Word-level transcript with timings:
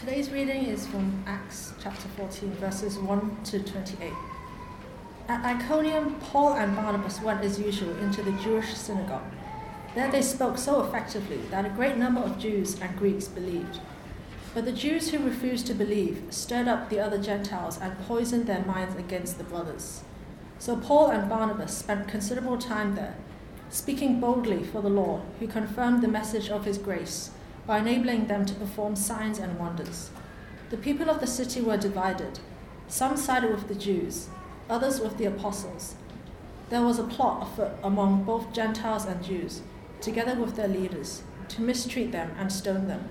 Today's 0.00 0.30
reading 0.30 0.64
is 0.64 0.86
from 0.86 1.22
Acts 1.26 1.74
chapter 1.82 2.08
14, 2.16 2.52
verses 2.52 2.96
1 2.96 3.36
to 3.44 3.62
28. 3.62 4.10
At 5.28 5.44
Iconium, 5.44 6.14
Paul 6.20 6.54
and 6.54 6.74
Barnabas 6.74 7.20
went 7.20 7.44
as 7.44 7.60
usual 7.60 7.94
into 7.98 8.22
the 8.22 8.32
Jewish 8.42 8.72
synagogue. 8.74 9.30
There 9.94 10.10
they 10.10 10.22
spoke 10.22 10.56
so 10.56 10.82
effectively 10.82 11.42
that 11.50 11.66
a 11.66 11.76
great 11.76 11.98
number 11.98 12.22
of 12.22 12.38
Jews 12.38 12.80
and 12.80 12.96
Greeks 12.96 13.28
believed. 13.28 13.78
But 14.54 14.64
the 14.64 14.72
Jews 14.72 15.10
who 15.10 15.18
refused 15.18 15.66
to 15.66 15.74
believe 15.74 16.22
stirred 16.30 16.66
up 16.66 16.88
the 16.88 16.98
other 16.98 17.18
Gentiles 17.18 17.78
and 17.78 18.00
poisoned 18.08 18.46
their 18.46 18.64
minds 18.64 18.96
against 18.96 19.36
the 19.36 19.44
brothers. 19.44 20.02
So 20.58 20.78
Paul 20.78 21.10
and 21.10 21.28
Barnabas 21.28 21.76
spent 21.76 22.08
considerable 22.08 22.56
time 22.56 22.94
there, 22.94 23.16
speaking 23.68 24.18
boldly 24.18 24.64
for 24.64 24.80
the 24.80 24.88
Lord, 24.88 25.20
who 25.40 25.46
confirmed 25.46 26.00
the 26.00 26.08
message 26.08 26.48
of 26.48 26.64
his 26.64 26.78
grace 26.78 27.32
by 27.66 27.78
enabling 27.78 28.26
them 28.26 28.44
to 28.46 28.54
perform 28.54 28.96
signs 28.96 29.38
and 29.38 29.58
wonders. 29.58 30.10
The 30.70 30.76
people 30.76 31.10
of 31.10 31.20
the 31.20 31.26
city 31.26 31.60
were 31.60 31.76
divided. 31.76 32.40
Some 32.88 33.16
sided 33.16 33.50
with 33.50 33.68
the 33.68 33.74
Jews, 33.74 34.28
others 34.68 35.00
with 35.00 35.18
the 35.18 35.26
apostles. 35.26 35.94
There 36.70 36.82
was 36.82 36.98
a 36.98 37.04
plot 37.04 37.42
afoot 37.42 37.72
among 37.82 38.24
both 38.24 38.52
Gentiles 38.52 39.04
and 39.04 39.22
Jews, 39.22 39.62
together 40.00 40.34
with 40.40 40.56
their 40.56 40.68
leaders, 40.68 41.22
to 41.48 41.62
mistreat 41.62 42.12
them 42.12 42.32
and 42.38 42.52
stone 42.52 42.86
them. 42.86 43.08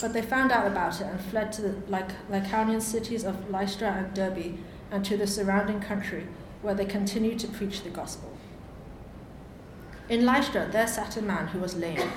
But 0.00 0.12
they 0.12 0.22
found 0.22 0.52
out 0.52 0.66
about 0.66 1.00
it 1.00 1.06
and 1.08 1.20
fled 1.20 1.52
to 1.52 1.62
the 1.62 1.74
Lycaonian 2.30 2.80
cities 2.80 3.24
of 3.24 3.50
Lystra 3.50 3.88
and 3.88 4.14
Derbe 4.14 4.58
and 4.90 5.04
to 5.04 5.16
the 5.16 5.26
surrounding 5.26 5.80
country, 5.80 6.26
where 6.62 6.74
they 6.74 6.84
continued 6.84 7.38
to 7.40 7.48
preach 7.48 7.82
the 7.82 7.90
gospel. 7.90 8.36
In 10.08 10.24
Lystra 10.24 10.68
there 10.70 10.86
sat 10.86 11.16
a 11.16 11.22
man 11.22 11.48
who 11.48 11.58
was 11.58 11.76
lame. 11.76 12.10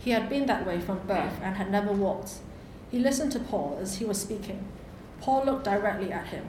He 0.00 0.12
had 0.12 0.30
been 0.30 0.46
that 0.46 0.66
way 0.66 0.80
from 0.80 1.06
birth 1.06 1.38
and 1.42 1.56
had 1.56 1.70
never 1.70 1.92
walked. 1.92 2.38
He 2.90 2.98
listened 2.98 3.32
to 3.32 3.38
Paul 3.38 3.78
as 3.80 3.96
he 3.96 4.04
was 4.04 4.20
speaking. 4.20 4.64
Paul 5.20 5.44
looked 5.44 5.64
directly 5.64 6.10
at 6.10 6.28
him, 6.28 6.46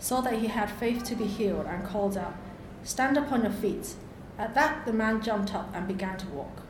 saw 0.00 0.20
that 0.22 0.40
he 0.40 0.48
had 0.48 0.70
faith 0.70 1.04
to 1.04 1.14
be 1.14 1.26
healed, 1.26 1.66
and 1.66 1.84
called 1.84 2.18
out, 2.18 2.34
Stand 2.82 3.16
up 3.16 3.30
on 3.30 3.42
your 3.42 3.52
feet. 3.52 3.94
At 4.36 4.54
that, 4.54 4.84
the 4.84 4.92
man 4.92 5.22
jumped 5.22 5.54
up 5.54 5.70
and 5.74 5.86
began 5.86 6.18
to 6.18 6.26
walk. 6.28 6.62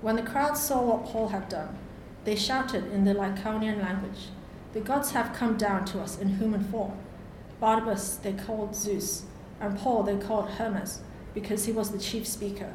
When 0.00 0.16
the 0.16 0.22
crowd 0.22 0.56
saw 0.56 0.82
what 0.82 1.04
Paul 1.04 1.28
had 1.28 1.48
done, 1.48 1.78
they 2.24 2.36
shouted 2.36 2.90
in 2.90 3.04
the 3.04 3.14
Lycaonian 3.14 3.82
language, 3.82 4.28
The 4.72 4.80
gods 4.80 5.10
have 5.12 5.34
come 5.34 5.56
down 5.56 5.84
to 5.86 6.00
us 6.00 6.18
in 6.18 6.38
human 6.38 6.64
form. 6.64 6.92
Barnabas 7.60 8.16
they 8.16 8.32
called 8.32 8.74
Zeus, 8.74 9.24
and 9.60 9.78
Paul 9.78 10.02
they 10.02 10.16
called 10.16 10.50
Hermes, 10.50 11.00
because 11.34 11.66
he 11.66 11.72
was 11.72 11.90
the 11.90 11.98
chief 11.98 12.26
speaker. 12.26 12.72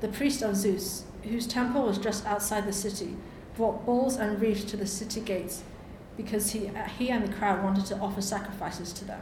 The 0.00 0.08
priest 0.08 0.42
of 0.42 0.54
Zeus, 0.54 1.04
whose 1.24 1.46
temple 1.46 1.82
was 1.82 1.98
just 1.98 2.24
outside 2.24 2.66
the 2.66 2.72
city, 2.72 3.16
brought 3.56 3.84
bulls 3.84 4.16
and 4.16 4.40
wreaths 4.40 4.64
to 4.64 4.76
the 4.76 4.86
city 4.86 5.20
gates, 5.20 5.64
because 6.16 6.52
he, 6.52 6.70
he 6.98 7.10
and 7.10 7.26
the 7.26 7.32
crowd 7.32 7.64
wanted 7.64 7.86
to 7.86 7.98
offer 7.98 8.22
sacrifices 8.22 8.92
to 8.92 9.04
them. 9.04 9.20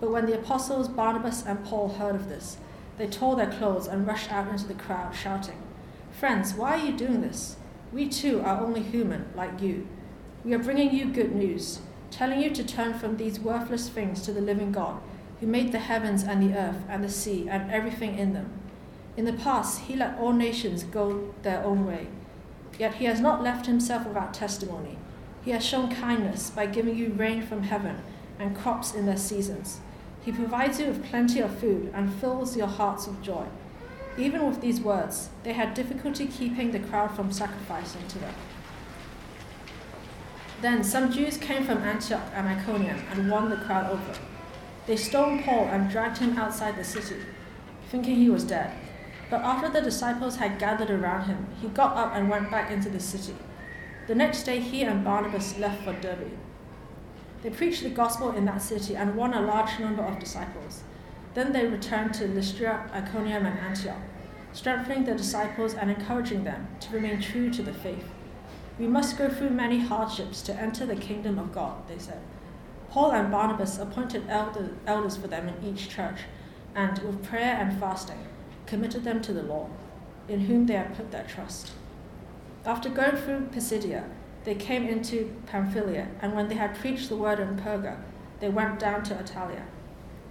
But 0.00 0.10
when 0.10 0.26
the 0.26 0.38
apostles 0.38 0.88
Barnabas 0.88 1.44
and 1.44 1.64
Paul 1.64 1.88
heard 1.88 2.14
of 2.14 2.28
this, 2.28 2.56
they 2.98 3.08
tore 3.08 3.34
their 3.34 3.50
clothes 3.50 3.88
and 3.88 4.06
rushed 4.06 4.30
out 4.30 4.48
into 4.48 4.66
the 4.66 4.74
crowd, 4.74 5.14
shouting, 5.14 5.60
Friends, 6.12 6.54
why 6.54 6.72
are 6.78 6.86
you 6.86 6.96
doing 6.96 7.20
this? 7.20 7.56
We 7.92 8.08
too 8.08 8.40
are 8.42 8.60
only 8.60 8.82
human, 8.82 9.26
like 9.34 9.60
you. 9.60 9.88
We 10.44 10.54
are 10.54 10.58
bringing 10.58 10.94
you 10.94 11.06
good 11.06 11.34
news, 11.34 11.80
telling 12.10 12.40
you 12.40 12.50
to 12.50 12.64
turn 12.64 12.94
from 12.94 13.16
these 13.16 13.40
worthless 13.40 13.88
things 13.88 14.22
to 14.22 14.32
the 14.32 14.40
living 14.40 14.70
God, 14.70 15.00
who 15.40 15.46
made 15.46 15.72
the 15.72 15.78
heavens 15.78 16.22
and 16.22 16.42
the 16.42 16.56
earth 16.56 16.84
and 16.88 17.02
the 17.02 17.08
sea 17.08 17.48
and 17.48 17.70
everything 17.70 18.18
in 18.18 18.32
them. 18.34 18.59
In 19.20 19.26
the 19.26 19.34
past, 19.34 19.80
he 19.80 19.96
let 19.96 20.18
all 20.18 20.32
nations 20.32 20.82
go 20.82 21.34
their 21.42 21.62
own 21.62 21.86
way. 21.86 22.06
Yet 22.78 22.94
he 22.94 23.04
has 23.04 23.20
not 23.20 23.42
left 23.42 23.66
himself 23.66 24.06
without 24.06 24.32
testimony. 24.32 24.96
He 25.44 25.50
has 25.50 25.62
shown 25.62 25.94
kindness 25.94 26.48
by 26.48 26.64
giving 26.64 26.96
you 26.96 27.10
rain 27.10 27.42
from 27.42 27.64
heaven 27.64 27.98
and 28.38 28.56
crops 28.56 28.94
in 28.94 29.04
their 29.04 29.18
seasons. 29.18 29.80
He 30.24 30.32
provides 30.32 30.80
you 30.80 30.86
with 30.86 31.04
plenty 31.04 31.38
of 31.40 31.58
food 31.58 31.92
and 31.94 32.14
fills 32.14 32.56
your 32.56 32.66
hearts 32.66 33.06
with 33.06 33.20
joy. 33.20 33.44
Even 34.16 34.46
with 34.46 34.62
these 34.62 34.80
words, 34.80 35.28
they 35.42 35.52
had 35.52 35.74
difficulty 35.74 36.26
keeping 36.26 36.70
the 36.70 36.80
crowd 36.80 37.14
from 37.14 37.30
sacrificing 37.30 38.08
to 38.08 38.18
them. 38.20 38.34
Then 40.62 40.82
some 40.82 41.12
Jews 41.12 41.36
came 41.36 41.66
from 41.66 41.82
Antioch 41.82 42.32
and 42.32 42.48
Iconium 42.48 43.02
and 43.10 43.30
won 43.30 43.50
the 43.50 43.56
crowd 43.56 43.90
over. 43.90 44.18
They 44.86 44.96
stoned 44.96 45.44
Paul 45.44 45.66
and 45.66 45.90
dragged 45.90 46.16
him 46.16 46.38
outside 46.38 46.78
the 46.78 46.84
city, 46.84 47.20
thinking 47.90 48.16
he 48.16 48.30
was 48.30 48.44
dead. 48.44 48.72
But 49.30 49.42
after 49.42 49.68
the 49.68 49.80
disciples 49.80 50.36
had 50.36 50.58
gathered 50.58 50.90
around 50.90 51.26
him, 51.26 51.46
he 51.60 51.68
got 51.68 51.96
up 51.96 52.12
and 52.14 52.28
went 52.28 52.50
back 52.50 52.70
into 52.72 52.90
the 52.90 52.98
city. 52.98 53.36
The 54.08 54.14
next 54.16 54.42
day, 54.42 54.58
he 54.58 54.82
and 54.82 55.04
Barnabas 55.04 55.56
left 55.56 55.84
for 55.84 55.92
Derbe. 55.92 56.32
They 57.42 57.50
preached 57.50 57.84
the 57.84 57.90
gospel 57.90 58.32
in 58.32 58.44
that 58.46 58.60
city 58.60 58.96
and 58.96 59.14
won 59.14 59.32
a 59.32 59.40
large 59.40 59.78
number 59.78 60.02
of 60.02 60.18
disciples. 60.18 60.82
Then 61.34 61.52
they 61.52 61.66
returned 61.66 62.12
to 62.14 62.26
Lystra, 62.26 62.90
Iconium, 62.92 63.46
and 63.46 63.58
Antioch, 63.60 64.02
strengthening 64.52 65.04
the 65.04 65.14
disciples 65.14 65.74
and 65.74 65.90
encouraging 65.90 66.42
them 66.42 66.66
to 66.80 66.92
remain 66.92 67.20
true 67.20 67.50
to 67.50 67.62
the 67.62 67.72
faith. 67.72 68.08
We 68.80 68.88
must 68.88 69.16
go 69.16 69.28
through 69.28 69.50
many 69.50 69.78
hardships 69.78 70.42
to 70.42 70.54
enter 70.54 70.84
the 70.84 70.96
kingdom 70.96 71.38
of 71.38 71.52
God, 71.52 71.86
they 71.86 71.98
said. 71.98 72.20
Paul 72.90 73.12
and 73.12 73.30
Barnabas 73.30 73.78
appointed 73.78 74.24
elder, 74.28 74.70
elders 74.86 75.16
for 75.16 75.28
them 75.28 75.48
in 75.48 75.64
each 75.64 75.88
church, 75.88 76.22
and 76.74 76.98
with 76.98 77.22
prayer 77.22 77.56
and 77.60 77.78
fasting, 77.78 78.26
committed 78.70 79.02
them 79.02 79.20
to 79.20 79.32
the 79.32 79.42
Lord, 79.42 79.68
in 80.28 80.42
whom 80.42 80.66
they 80.66 80.74
had 80.74 80.96
put 80.96 81.10
their 81.10 81.24
trust. 81.24 81.72
After 82.64 82.88
going 82.88 83.16
through 83.16 83.48
Pisidia, 83.52 84.04
they 84.44 84.54
came 84.54 84.86
into 84.86 85.34
Pamphylia, 85.46 86.06
and 86.22 86.34
when 86.34 86.48
they 86.48 86.54
had 86.54 86.76
preached 86.76 87.08
the 87.08 87.16
word 87.16 87.40
in 87.40 87.56
Perga, 87.56 87.96
they 88.38 88.48
went 88.48 88.78
down 88.78 89.02
to 89.04 89.14
Attalia. 89.14 89.64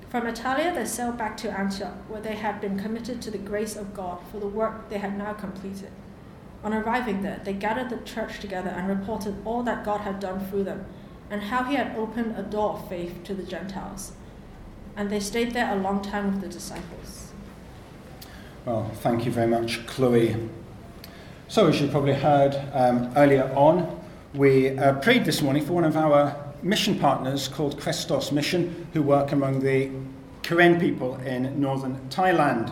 From 0.07 0.25
Attalia, 0.25 0.73
they 0.73 0.85
sailed 0.85 1.17
back 1.17 1.35
to 1.37 1.51
Antioch, 1.51 1.97
where 2.07 2.21
they 2.21 2.35
had 2.35 2.61
been 2.61 2.79
committed 2.79 3.21
to 3.21 3.29
the 3.29 3.37
grace 3.37 3.75
of 3.75 3.93
God 3.93 4.19
for 4.31 4.39
the 4.39 4.47
work 4.47 4.89
they 4.89 4.99
had 4.99 5.17
now 5.17 5.33
completed. 5.33 5.91
On 6.63 6.73
arriving 6.73 7.21
there, 7.21 7.41
they 7.43 7.53
gathered 7.53 7.89
the 7.89 8.05
church 8.05 8.39
together 8.39 8.69
and 8.69 8.87
reported 8.87 9.35
all 9.45 9.63
that 9.63 9.83
God 9.83 10.01
had 10.01 10.21
done 10.21 10.47
through 10.47 10.63
them, 10.63 10.85
and 11.29 11.43
how 11.43 11.63
he 11.65 11.75
had 11.75 11.95
opened 11.97 12.37
a 12.37 12.43
door 12.43 12.75
of 12.75 12.87
faith 12.87 13.21
to 13.25 13.33
the 13.33 13.43
Gentiles. 13.43 14.13
And 14.95 15.09
they 15.09 15.19
stayed 15.19 15.51
there 15.51 15.71
a 15.71 15.81
long 15.81 16.01
time 16.01 16.31
with 16.31 16.41
the 16.41 16.47
disciples. 16.47 17.18
Well, 18.69 18.87
thank 19.01 19.25
you 19.25 19.31
very 19.31 19.47
much, 19.47 19.83
Chloe. 19.87 20.35
So, 21.47 21.65
as 21.69 21.81
you 21.81 21.87
probably 21.87 22.13
heard 22.13 22.53
um, 22.71 23.11
earlier 23.15 23.51
on, 23.55 23.99
we 24.35 24.77
uh, 24.77 24.93
prayed 24.99 25.25
this 25.25 25.41
morning 25.41 25.65
for 25.65 25.73
one 25.73 25.85
of 25.85 25.97
our 25.97 26.35
mission 26.61 26.99
partners 26.99 27.47
called 27.47 27.81
Christos 27.81 28.31
Mission, 28.31 28.87
who 28.93 29.01
work 29.01 29.31
among 29.31 29.61
the 29.61 29.89
Karen 30.43 30.79
people 30.79 31.15
in 31.21 31.59
northern 31.59 31.97
Thailand. 32.11 32.71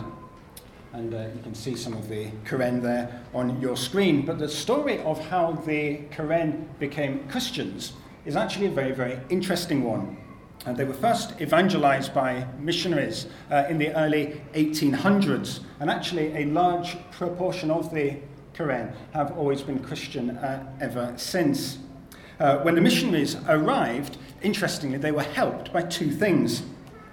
And 0.92 1.12
uh, 1.12 1.26
you 1.34 1.42
can 1.42 1.56
see 1.56 1.74
some 1.74 1.94
of 1.94 2.08
the 2.08 2.28
Karen 2.44 2.80
there 2.80 3.24
on 3.34 3.60
your 3.60 3.76
screen. 3.76 4.24
But 4.24 4.38
the 4.38 4.48
story 4.48 5.00
of 5.00 5.18
how 5.26 5.50
the 5.66 6.02
Karen 6.12 6.68
became 6.78 7.26
Christians 7.28 7.94
is 8.24 8.36
actually 8.36 8.66
a 8.66 8.70
very, 8.70 8.92
very 8.92 9.18
interesting 9.30 9.82
one. 9.82 10.16
Uh, 10.68 10.72
they 10.74 10.84
were 10.84 10.92
first 10.92 11.40
evangelized 11.40 12.12
by 12.12 12.46
missionaries 12.58 13.26
uh, 13.50 13.64
in 13.70 13.78
the 13.78 13.90
early 13.96 14.38
1800s, 14.52 15.60
and 15.80 15.88
actually, 15.88 16.36
a 16.36 16.44
large 16.44 16.98
proportion 17.10 17.70
of 17.70 17.90
the 17.94 18.18
Karen 18.52 18.92
have 19.14 19.32
always 19.38 19.62
been 19.62 19.78
Christian 19.78 20.36
uh, 20.36 20.70
ever 20.78 21.14
since. 21.16 21.78
Uh, 22.38 22.58
when 22.58 22.74
the 22.74 22.82
missionaries 22.82 23.36
arrived, 23.48 24.18
interestingly, 24.42 24.98
they 24.98 25.10
were 25.10 25.22
helped 25.22 25.72
by 25.72 25.80
two 25.80 26.10
things. 26.10 26.62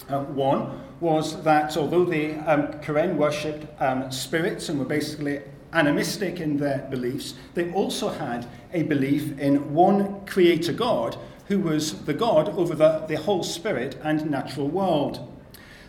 Uh, 0.10 0.20
one 0.24 0.82
was 1.00 1.42
that 1.44 1.78
although 1.78 2.04
the 2.04 2.34
um, 2.52 2.78
Karen 2.82 3.16
worshipped 3.16 3.68
um, 3.82 4.12
spirits 4.12 4.68
and 4.68 4.78
were 4.80 4.86
basically 4.86 5.40
animistic 5.72 6.42
in 6.42 6.58
their 6.58 6.86
beliefs, 6.92 7.36
they 7.54 7.72
also 7.72 8.10
had 8.10 8.48
a 8.74 8.84
belief 8.84 9.40
in 9.40 9.74
one 9.74 10.26
creator 10.26 10.74
God 10.74 11.18
who 11.47 11.59
was 11.59 12.06
the 12.06 12.14
God 12.14 12.50
over 12.50 12.76
the, 12.76 13.06
the 13.08 13.18
whole 13.18 13.44
spirit 13.44 13.97
and 14.03 14.30
natural 14.30 14.68
world. 14.68 15.32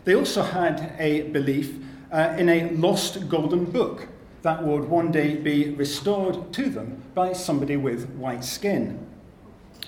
They 0.05 0.15
also 0.15 0.43
had 0.43 0.95
a 0.99 1.23
belief 1.23 1.79
uh, 2.13 2.35
in 2.39 2.49
a 2.49 2.71
lost 2.71 3.29
golden 3.29 3.65
book 3.65 4.09
that 4.43 4.63
would 4.63 4.85
one 4.85 5.11
day 5.11 5.35
be 5.35 5.71
restored 5.71 6.53
to 6.53 6.71
them 6.71 7.03
by 7.15 7.33
somebody 7.33 7.77
with 7.77 8.09
white 8.11 8.45
skin. 8.45 9.05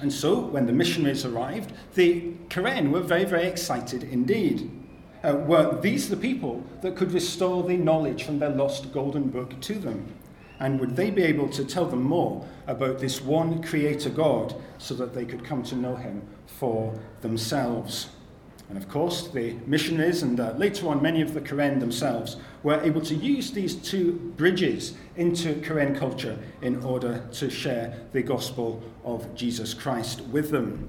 And 0.01 0.13
so, 0.13 0.41
when 0.41 0.67
the 0.67 0.73
missionaries 0.73 1.25
arrived, 1.25 1.73
the 1.95 2.33
Karen 2.49 2.91
were 2.91 3.01
very, 3.01 3.25
very 3.25 3.47
excited 3.47 4.05
indeed. 4.05 4.71
Uh, 5.23 5.35
were 5.35 5.81
these 5.81 6.09
the 6.09 6.17
people 6.17 6.65
that 6.83 6.97
could 6.97 7.13
restore 7.13 7.63
the 7.65 7.77
knowledge 7.77 8.25
from 8.25 8.39
their 8.39 8.51
lost 8.51 8.93
golden 8.93 9.29
book 9.29 9.61
to 9.61 9.75
them? 9.75 10.13
And 10.61 10.81
would 10.81 10.97
they 10.97 11.11
be 11.11 11.23
able 11.23 11.49
to 11.51 11.65
tell 11.65 11.87
them 11.87 12.03
more 12.03 12.47
about 12.67 12.99
this 12.99 13.21
one 13.21 13.63
Creator 13.63 14.11
God 14.11 14.55
so 14.79 14.95
that 14.95 15.15
they 15.15 15.25
could 15.25 15.45
come 15.45 15.63
to 15.65 15.77
know 15.77 15.95
Him 15.95 16.23
for 16.47 16.99
themselves? 17.21 18.09
And 18.69 18.77
of 18.77 18.89
course, 18.89 19.29
the 19.29 19.55
missionaries 19.67 20.23
and 20.23 20.39
uh, 20.39 20.53
later 20.53 20.89
on 20.89 21.01
many 21.01 21.23
of 21.23 21.33
the 21.33 21.41
Karen 21.41 21.79
themselves 21.79 22.37
were 22.63 22.81
able 22.83 23.01
to 23.03 23.15
use 23.15 23.51
these 23.51 23.75
two 23.75 24.13
bridges 24.37 24.95
into 25.17 25.55
Karen 25.63 25.95
culture 25.95 26.39
in 26.61 26.83
order 26.85 27.27
to 27.33 27.49
share 27.49 27.97
the 28.13 28.23
gospel 28.23 28.83
of 29.05 29.35
Jesus 29.35 29.73
Christ 29.73 30.21
with 30.23 30.51
them. 30.51 30.89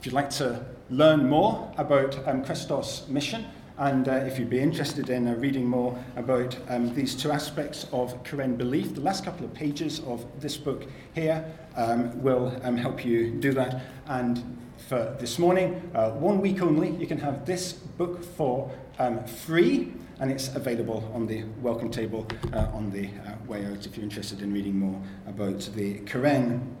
If 0.00 0.06
you'd 0.06 0.14
like 0.14 0.30
to 0.30 0.64
learn 0.90 1.28
more 1.28 1.72
about 1.76 2.26
um, 2.26 2.44
Christos' 2.44 3.06
mission, 3.08 3.46
and 3.78 4.08
uh, 4.08 4.12
if 4.12 4.38
you'd 4.38 4.50
be 4.50 4.58
interested 4.58 5.08
in 5.08 5.28
uh, 5.28 5.34
reading 5.34 5.66
more 5.66 5.96
about 6.16 6.56
um, 6.68 6.92
these 6.94 7.14
two 7.14 7.30
aspects 7.30 7.86
of 7.92 8.22
Karen 8.24 8.56
belief, 8.56 8.94
the 8.94 9.00
last 9.00 9.24
couple 9.24 9.44
of 9.44 9.54
pages 9.54 10.00
of 10.00 10.26
this 10.40 10.56
book 10.56 10.84
here 11.14 11.44
um, 11.76 12.20
will 12.20 12.58
um, 12.64 12.76
help 12.76 13.04
you 13.04 13.30
do 13.30 13.52
that. 13.52 13.82
And 14.06 14.58
for 14.88 15.16
this 15.20 15.38
morning, 15.38 15.90
uh, 15.94 16.10
one 16.10 16.40
week 16.40 16.60
only, 16.60 16.90
you 16.90 17.06
can 17.06 17.18
have 17.18 17.46
this 17.46 17.72
book 17.72 18.24
for 18.24 18.70
um, 18.98 19.24
free, 19.24 19.92
and 20.18 20.30
it's 20.32 20.48
available 20.56 21.08
on 21.14 21.28
the 21.28 21.44
welcome 21.62 21.90
table 21.90 22.26
uh, 22.52 22.66
on 22.72 22.90
the 22.90 23.06
uh, 23.06 23.34
way 23.46 23.64
out 23.64 23.86
if 23.86 23.96
you're 23.96 24.04
interested 24.04 24.42
in 24.42 24.52
reading 24.52 24.76
more 24.76 25.00
about 25.28 25.60
the 25.76 25.98
Karen. 26.00 26.76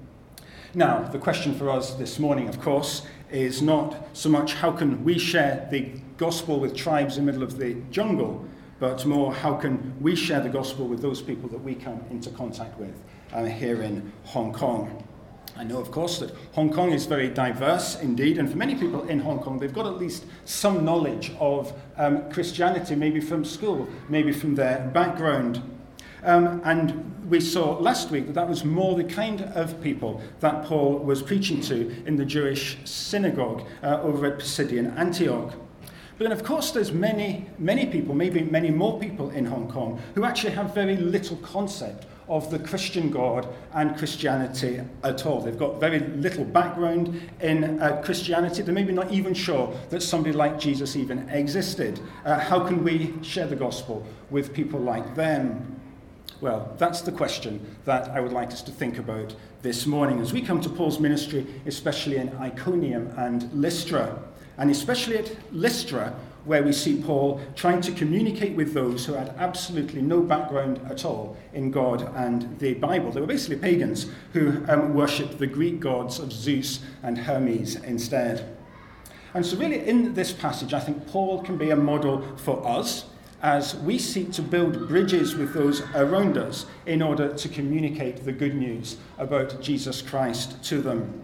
Now, 0.74 1.02
the 1.02 1.18
question 1.18 1.54
for 1.54 1.70
us 1.70 1.94
this 1.94 2.18
morning, 2.18 2.48
of 2.48 2.60
course, 2.60 3.02
is 3.30 3.62
not 3.62 4.08
so 4.12 4.28
much 4.28 4.54
how 4.54 4.72
can 4.72 5.04
we 5.04 5.18
share 5.18 5.68
the 5.70 5.92
gospel 6.16 6.58
with 6.58 6.74
tribes 6.74 7.16
in 7.16 7.24
the 7.24 7.32
middle 7.32 7.44
of 7.44 7.58
the 7.58 7.74
jungle, 7.90 8.44
but 8.80 9.04
more 9.06 9.32
how 9.32 9.54
can 9.54 9.94
we 10.00 10.14
share 10.14 10.40
the 10.40 10.48
gospel 10.48 10.86
with 10.86 11.00
those 11.00 11.20
people 11.20 11.48
that 11.48 11.58
we 11.58 11.74
come 11.74 12.04
into 12.10 12.30
contact 12.30 12.78
with 12.78 12.94
uh, 13.32 13.44
here 13.44 13.82
in 13.82 14.12
Hong 14.24 14.52
Kong. 14.52 15.04
I 15.56 15.64
know, 15.64 15.78
of 15.78 15.90
course, 15.90 16.20
that 16.20 16.32
Hong 16.52 16.72
Kong 16.72 16.92
is 16.92 17.06
very 17.06 17.28
diverse 17.28 18.00
indeed, 18.00 18.38
and 18.38 18.48
for 18.48 18.56
many 18.56 18.76
people 18.76 19.02
in 19.08 19.18
Hong 19.18 19.40
Kong, 19.40 19.58
they've 19.58 19.72
got 19.72 19.86
at 19.86 19.98
least 19.98 20.24
some 20.44 20.84
knowledge 20.84 21.32
of 21.40 21.72
um, 21.96 22.30
Christianity, 22.30 22.94
maybe 22.94 23.20
from 23.20 23.44
school, 23.44 23.88
maybe 24.08 24.30
from 24.32 24.54
their 24.54 24.88
background. 24.94 25.62
Um, 26.24 26.60
and 26.64 27.30
we 27.30 27.40
saw 27.40 27.78
last 27.78 28.10
week 28.10 28.26
that 28.26 28.34
that 28.34 28.48
was 28.48 28.64
more 28.64 28.96
the 28.96 29.04
kind 29.04 29.42
of 29.42 29.80
people 29.82 30.20
that 30.40 30.64
Paul 30.64 30.98
was 30.98 31.22
preaching 31.22 31.60
to 31.62 31.94
in 32.06 32.16
the 32.16 32.24
Jewish 32.24 32.78
synagogue 32.84 33.66
uh, 33.82 34.00
over 34.02 34.26
at 34.26 34.38
Pisidian 34.38 34.96
Antioch. 34.96 35.54
But 36.18 36.24
then, 36.24 36.32
of 36.32 36.42
course, 36.42 36.72
there's 36.72 36.90
many, 36.90 37.46
many 37.58 37.86
people, 37.86 38.12
maybe 38.12 38.42
many 38.42 38.70
more 38.70 38.98
people 38.98 39.30
in 39.30 39.44
Hong 39.44 39.70
Kong, 39.70 40.00
who 40.16 40.24
actually 40.24 40.52
have 40.52 40.74
very 40.74 40.96
little 40.96 41.36
concept 41.36 42.06
of 42.28 42.50
the 42.50 42.58
Christian 42.58 43.10
God 43.10 43.48
and 43.72 43.96
Christianity 43.96 44.80
at 45.04 45.24
all. 45.24 45.40
They've 45.40 45.58
got 45.58 45.80
very 45.80 46.00
little 46.00 46.44
background 46.44 47.20
in 47.40 47.80
uh, 47.80 48.02
Christianity. 48.04 48.62
They're 48.62 48.74
maybe 48.74 48.92
not 48.92 49.10
even 49.12 49.32
sure 49.32 49.72
that 49.90 50.02
somebody 50.02 50.34
like 50.34 50.58
Jesus 50.58 50.96
even 50.96 51.28
existed. 51.30 52.00
Uh, 52.24 52.38
how 52.38 52.66
can 52.66 52.82
we 52.82 53.14
share 53.22 53.46
the 53.46 53.56
gospel 53.56 54.04
with 54.30 54.52
people 54.52 54.80
like 54.80 55.14
them? 55.14 55.77
Well, 56.40 56.72
that's 56.78 57.00
the 57.00 57.10
question 57.10 57.76
that 57.84 58.10
I 58.10 58.20
would 58.20 58.32
like 58.32 58.52
us 58.52 58.62
to 58.62 58.70
think 58.70 58.96
about 58.96 59.34
this 59.62 59.86
morning 59.86 60.20
as 60.20 60.32
we 60.32 60.40
come 60.40 60.60
to 60.60 60.68
Paul's 60.68 61.00
ministry, 61.00 61.44
especially 61.66 62.16
in 62.16 62.28
Iconium 62.36 63.12
and 63.16 63.52
Lystra. 63.52 64.16
And 64.56 64.70
especially 64.70 65.18
at 65.18 65.36
Lystra, 65.52 66.14
where 66.44 66.62
we 66.62 66.72
see 66.72 67.02
Paul 67.02 67.40
trying 67.56 67.80
to 67.80 67.92
communicate 67.92 68.54
with 68.54 68.72
those 68.72 69.04
who 69.04 69.14
had 69.14 69.34
absolutely 69.36 70.00
no 70.00 70.22
background 70.22 70.80
at 70.88 71.04
all 71.04 71.36
in 71.54 71.72
God 71.72 72.02
and 72.14 72.56
the 72.60 72.74
Bible. 72.74 73.10
They 73.10 73.20
were 73.20 73.26
basically 73.26 73.56
pagans 73.56 74.06
who 74.32 74.64
um, 74.68 74.94
worshipped 74.94 75.38
the 75.38 75.46
Greek 75.48 75.80
gods 75.80 76.20
of 76.20 76.32
Zeus 76.32 76.80
and 77.02 77.18
Hermes 77.18 77.74
instead. 77.82 78.56
And 79.34 79.44
so, 79.44 79.56
really, 79.56 79.86
in 79.86 80.14
this 80.14 80.32
passage, 80.32 80.72
I 80.72 80.80
think 80.80 81.06
Paul 81.08 81.42
can 81.42 81.58
be 81.58 81.70
a 81.70 81.76
model 81.76 82.22
for 82.36 82.64
us 82.66 83.06
as 83.42 83.76
we 83.76 83.98
seek 83.98 84.32
to 84.32 84.42
build 84.42 84.88
bridges 84.88 85.36
with 85.36 85.54
those 85.54 85.82
around 85.94 86.36
us 86.36 86.66
in 86.86 87.00
order 87.00 87.32
to 87.34 87.48
communicate 87.48 88.24
the 88.24 88.32
good 88.32 88.54
news 88.54 88.96
about 89.16 89.60
Jesus 89.60 90.02
Christ 90.02 90.62
to 90.64 90.80
them. 90.80 91.22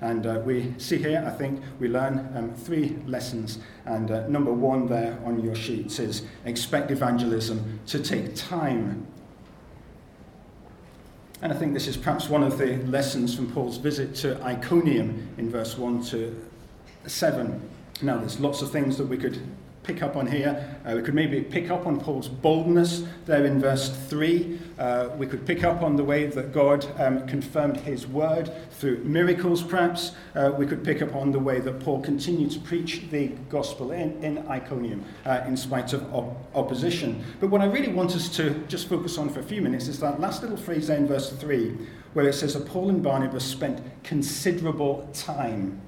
And 0.00 0.26
uh, 0.26 0.42
we 0.44 0.74
see 0.76 0.98
here, 0.98 1.24
I 1.26 1.30
think, 1.30 1.62
we 1.78 1.88
learn 1.88 2.30
um, 2.34 2.54
three 2.54 2.96
lessons. 3.06 3.58
And 3.86 4.10
uh, 4.10 4.26
number 4.28 4.52
one 4.52 4.88
there 4.88 5.18
on 5.24 5.42
your 5.42 5.54
sheets 5.54 5.98
is 5.98 6.22
expect 6.44 6.90
evangelism 6.90 7.80
to 7.86 8.02
take 8.02 8.34
time. 8.34 9.06
And 11.42 11.52
I 11.52 11.56
think 11.56 11.74
this 11.74 11.86
is 11.86 11.96
perhaps 11.96 12.28
one 12.28 12.42
of 12.42 12.58
the 12.58 12.76
lessons 12.84 13.34
from 13.34 13.50
Paul's 13.52 13.78
visit 13.78 14.14
to 14.16 14.42
Iconium 14.42 15.28
in 15.38 15.50
verse 15.50 15.78
1 15.78 16.02
to 16.06 16.44
7. 17.06 17.70
Now, 18.02 18.18
there's 18.18 18.40
lots 18.40 18.62
of 18.62 18.70
things 18.70 18.98
that 18.98 19.06
we 19.06 19.16
could 19.16 19.40
pick 19.86 20.02
up 20.02 20.16
on 20.16 20.26
here. 20.26 20.78
Uh, 20.84 20.94
we 20.96 21.02
could 21.02 21.14
maybe 21.14 21.40
pick 21.40 21.70
up 21.70 21.86
on 21.86 22.00
Paul's 22.00 22.28
boldness 22.28 23.04
there 23.24 23.44
in 23.46 23.60
verse 23.60 23.88
3. 24.08 24.58
Uh, 24.78 25.10
we 25.16 25.26
could 25.26 25.46
pick 25.46 25.62
up 25.62 25.82
on 25.82 25.94
the 25.94 26.02
way 26.02 26.26
that 26.26 26.52
God 26.52 26.84
um, 27.00 27.26
confirmed 27.28 27.76
his 27.78 28.06
word 28.06 28.50
through 28.72 28.98
miracles, 29.04 29.62
perhaps. 29.62 30.12
Uh, 30.34 30.52
we 30.58 30.66
could 30.66 30.82
pick 30.82 31.02
up 31.02 31.14
on 31.14 31.30
the 31.30 31.38
way 31.38 31.60
that 31.60 31.78
Paul 31.80 32.02
continued 32.02 32.50
to 32.50 32.60
preach 32.60 33.04
the 33.10 33.28
gospel 33.48 33.92
in, 33.92 34.22
in 34.24 34.38
Iconium 34.48 35.04
uh, 35.24 35.44
in 35.46 35.56
spite 35.56 35.92
of 35.92 36.12
op- 36.12 36.36
opposition. 36.56 37.24
But 37.38 37.50
what 37.50 37.60
I 37.60 37.66
really 37.66 37.92
want 37.92 38.16
us 38.16 38.28
to 38.36 38.50
just 38.66 38.88
focus 38.88 39.18
on 39.18 39.28
for 39.28 39.38
a 39.38 39.44
few 39.44 39.62
minutes 39.62 39.86
is 39.86 40.00
that 40.00 40.20
last 40.20 40.42
little 40.42 40.56
phrase 40.56 40.88
there 40.88 40.96
in 40.96 41.06
verse 41.06 41.32
3, 41.32 41.76
where 42.12 42.28
it 42.28 42.32
says 42.32 42.54
that 42.54 42.66
Paul 42.66 42.88
and 42.88 43.04
Barnabas 43.04 43.44
spent 43.44 43.80
considerable 44.02 45.08
time 45.12 45.80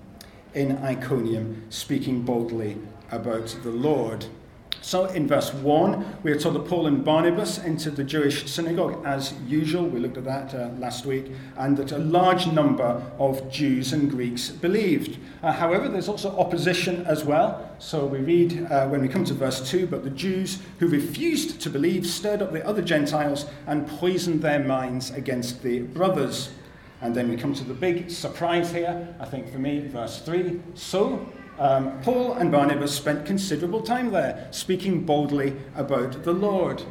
in 0.54 0.78
Iconium 0.78 1.64
speaking 1.68 2.22
boldly 2.22 2.78
about 3.10 3.56
the 3.62 3.70
Lord. 3.70 4.26
So 4.80 5.06
in 5.06 5.26
verse 5.26 5.52
1, 5.52 6.18
we 6.22 6.30
are 6.30 6.38
told 6.38 6.54
that 6.54 6.66
Paul 6.66 6.86
and 6.86 7.04
Barnabas 7.04 7.58
entered 7.58 7.96
the 7.96 8.04
Jewish 8.04 8.50
synagogue 8.50 9.04
as 9.04 9.34
usual. 9.46 9.84
We 9.84 10.00
looked 10.00 10.16
at 10.16 10.24
that 10.24 10.54
uh, 10.54 10.70
last 10.78 11.04
week. 11.04 11.32
And 11.56 11.76
that 11.76 11.92
a 11.92 11.98
large 11.98 12.46
number 12.46 13.02
of 13.18 13.50
Jews 13.50 13.92
and 13.92 14.08
Greeks 14.08 14.48
believed. 14.48 15.18
Uh, 15.42 15.52
however, 15.52 15.88
there's 15.88 16.08
also 16.08 16.38
opposition 16.38 17.04
as 17.06 17.24
well. 17.24 17.70
So 17.78 18.06
we 18.06 18.18
read 18.20 18.66
uh, 18.70 18.86
when 18.88 19.02
we 19.02 19.08
come 19.08 19.24
to 19.24 19.34
verse 19.34 19.68
2 19.68 19.88
But 19.88 20.04
the 20.04 20.10
Jews 20.10 20.58
who 20.78 20.86
refused 20.86 21.60
to 21.60 21.70
believe 21.70 22.06
stirred 22.06 22.40
up 22.40 22.52
the 22.52 22.66
other 22.66 22.82
Gentiles 22.82 23.46
and 23.66 23.86
poisoned 23.86 24.42
their 24.42 24.60
minds 24.60 25.10
against 25.10 25.62
the 25.62 25.80
brothers. 25.80 26.50
And 27.00 27.14
then 27.14 27.28
we 27.28 27.36
come 27.36 27.54
to 27.54 27.64
the 27.64 27.74
big 27.74 28.10
surprise 28.10 28.72
here, 28.72 29.14
I 29.20 29.24
think 29.24 29.52
for 29.52 29.58
me, 29.58 29.86
verse 29.86 30.20
3. 30.20 30.60
So 30.74 31.28
um, 31.58 32.00
Paul 32.02 32.34
and 32.34 32.52
Barnabas 32.52 32.94
spent 32.94 33.26
considerable 33.26 33.82
time 33.82 34.10
there 34.10 34.48
speaking 34.50 35.04
boldly 35.04 35.56
about 35.76 36.22
the 36.22 36.32
Lord. 36.32 36.82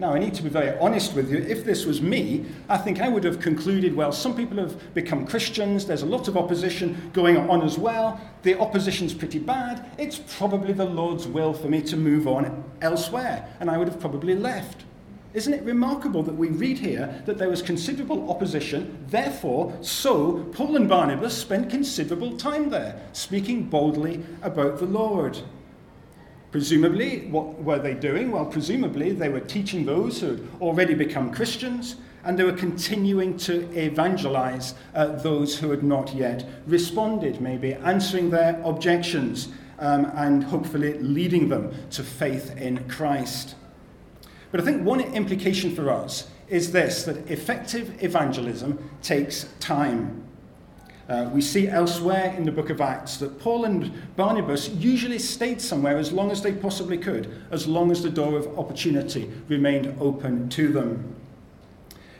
Now, 0.00 0.14
I 0.14 0.18
need 0.18 0.32
to 0.34 0.42
be 0.42 0.48
very 0.48 0.78
honest 0.78 1.12
with 1.14 1.30
you. 1.30 1.36
If 1.36 1.66
this 1.66 1.84
was 1.84 2.00
me, 2.00 2.46
I 2.70 2.78
think 2.78 3.02
I 3.02 3.08
would 3.10 3.22
have 3.24 3.38
concluded 3.38 3.94
well, 3.94 4.12
some 4.12 4.34
people 4.34 4.56
have 4.56 4.94
become 4.94 5.26
Christians, 5.26 5.84
there's 5.84 6.00
a 6.00 6.06
lot 6.06 6.26
of 6.26 6.38
opposition 6.38 7.10
going 7.12 7.36
on 7.36 7.60
as 7.60 7.78
well. 7.78 8.18
The 8.42 8.58
opposition's 8.58 9.12
pretty 9.12 9.38
bad. 9.38 9.84
It's 9.98 10.18
probably 10.38 10.72
the 10.72 10.86
Lord's 10.86 11.26
will 11.26 11.52
for 11.52 11.68
me 11.68 11.82
to 11.82 11.98
move 11.98 12.26
on 12.26 12.64
elsewhere, 12.80 13.46
and 13.60 13.70
I 13.70 13.76
would 13.76 13.88
have 13.88 14.00
probably 14.00 14.34
left. 14.34 14.84
Isn't 15.32 15.54
it 15.54 15.62
remarkable 15.62 16.24
that 16.24 16.34
we 16.34 16.48
read 16.48 16.78
here 16.78 17.22
that 17.24 17.38
there 17.38 17.48
was 17.48 17.62
considerable 17.62 18.28
opposition, 18.30 19.04
therefore, 19.08 19.76
so 19.80 20.44
Paul 20.52 20.74
and 20.74 20.88
Barnabas 20.88 21.36
spent 21.36 21.70
considerable 21.70 22.36
time 22.36 22.68
there, 22.68 23.00
speaking 23.12 23.64
boldly 23.64 24.24
about 24.42 24.78
the 24.78 24.86
Lord? 24.86 25.38
Presumably, 26.50 27.28
what 27.28 27.62
were 27.62 27.78
they 27.78 27.94
doing? 27.94 28.32
Well, 28.32 28.46
presumably, 28.46 29.12
they 29.12 29.28
were 29.28 29.38
teaching 29.40 29.86
those 29.86 30.20
who 30.20 30.30
had 30.30 30.48
already 30.60 30.94
become 30.94 31.32
Christians, 31.32 31.94
and 32.24 32.36
they 32.36 32.42
were 32.42 32.52
continuing 32.52 33.36
to 33.38 33.70
evangelize 33.78 34.74
uh, 34.96 35.06
those 35.06 35.56
who 35.56 35.70
had 35.70 35.84
not 35.84 36.12
yet 36.12 36.44
responded, 36.66 37.40
maybe 37.40 37.74
answering 37.74 38.30
their 38.30 38.60
objections, 38.64 39.48
um, 39.78 40.10
and 40.16 40.42
hopefully 40.42 40.94
leading 40.98 41.48
them 41.48 41.72
to 41.90 42.02
faith 42.02 42.56
in 42.56 42.88
Christ. 42.88 43.54
But 44.50 44.60
I 44.60 44.64
think 44.64 44.84
one 44.84 45.00
implication 45.00 45.74
for 45.74 45.90
us 45.90 46.28
is 46.48 46.72
this 46.72 47.04
that 47.04 47.30
effective 47.30 48.02
evangelism 48.02 48.90
takes 49.02 49.48
time. 49.60 50.24
Uh, 51.08 51.28
we 51.32 51.40
see 51.40 51.66
elsewhere 51.66 52.34
in 52.36 52.44
the 52.44 52.52
book 52.52 52.70
of 52.70 52.80
Acts 52.80 53.16
that 53.16 53.40
Paul 53.40 53.64
and 53.64 53.92
Barnabas 54.14 54.68
usually 54.68 55.18
stayed 55.18 55.60
somewhere 55.60 55.98
as 55.98 56.12
long 56.12 56.30
as 56.30 56.40
they 56.40 56.52
possibly 56.52 56.98
could, 56.98 57.32
as 57.50 57.66
long 57.66 57.90
as 57.90 58.02
the 58.02 58.10
door 58.10 58.38
of 58.38 58.58
opportunity 58.58 59.28
remained 59.48 59.96
open 60.00 60.48
to 60.50 60.72
them. 60.72 61.16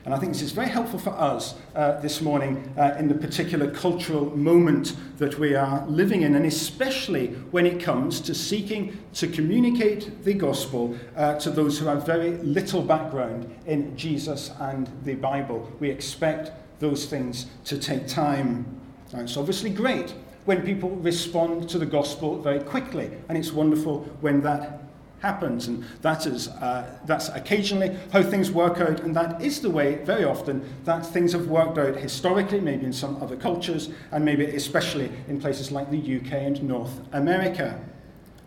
And 0.04 0.14
I 0.14 0.18
think 0.18 0.32
this 0.32 0.40
is 0.40 0.52
very 0.52 0.68
helpful 0.68 0.98
for 0.98 1.10
us 1.10 1.54
uh, 1.74 2.00
this 2.00 2.22
morning 2.22 2.72
uh, 2.78 2.94
in 2.98 3.08
the 3.08 3.14
particular 3.14 3.70
cultural 3.70 4.34
moment 4.34 4.96
that 5.18 5.38
we 5.38 5.54
are 5.54 5.86
living 5.86 6.22
in, 6.22 6.34
and 6.34 6.46
especially 6.46 7.28
when 7.50 7.66
it 7.66 7.80
comes 7.80 8.20
to 8.22 8.34
seeking 8.34 8.98
to 9.14 9.28
communicate 9.28 10.24
the 10.24 10.32
gospel 10.32 10.96
uh, 11.16 11.34
to 11.40 11.50
those 11.50 11.78
who 11.78 11.86
have 11.86 12.06
very 12.06 12.38
little 12.38 12.80
background 12.80 13.54
in 13.66 13.94
Jesus 13.94 14.52
and 14.58 14.90
the 15.04 15.14
Bible. 15.14 15.70
We 15.80 15.90
expect 15.90 16.52
those 16.80 17.04
things 17.04 17.46
to 17.66 17.78
take 17.78 18.08
time. 18.08 18.64
Now, 19.12 19.20
it's 19.20 19.36
obviously 19.36 19.70
great 19.70 20.14
when 20.46 20.62
people 20.62 20.90
respond 20.90 21.68
to 21.68 21.78
the 21.78 21.86
gospel 21.86 22.40
very 22.40 22.60
quickly. 22.60 23.10
And 23.28 23.36
it's 23.36 23.52
wonderful 23.52 24.00
when 24.20 24.40
that 24.42 24.80
happens. 25.20 25.68
And 25.68 25.84
that 26.02 26.26
is, 26.26 26.48
uh, 26.48 26.98
that's 27.06 27.28
occasionally 27.28 27.96
how 28.12 28.22
things 28.22 28.50
work 28.50 28.80
out. 28.80 29.00
And 29.00 29.14
that 29.14 29.40
is 29.40 29.60
the 29.60 29.70
way, 29.70 29.96
very 30.04 30.24
often, 30.24 30.62
that 30.84 31.06
things 31.06 31.32
have 31.32 31.46
worked 31.46 31.78
out 31.78 31.96
historically, 31.96 32.60
maybe 32.60 32.86
in 32.86 32.92
some 32.92 33.22
other 33.22 33.36
cultures, 33.36 33.90
and 34.10 34.24
maybe 34.24 34.44
especially 34.44 35.10
in 35.28 35.40
places 35.40 35.70
like 35.70 35.90
the 35.90 36.16
UK 36.16 36.32
and 36.32 36.62
North 36.62 37.00
America. 37.12 37.78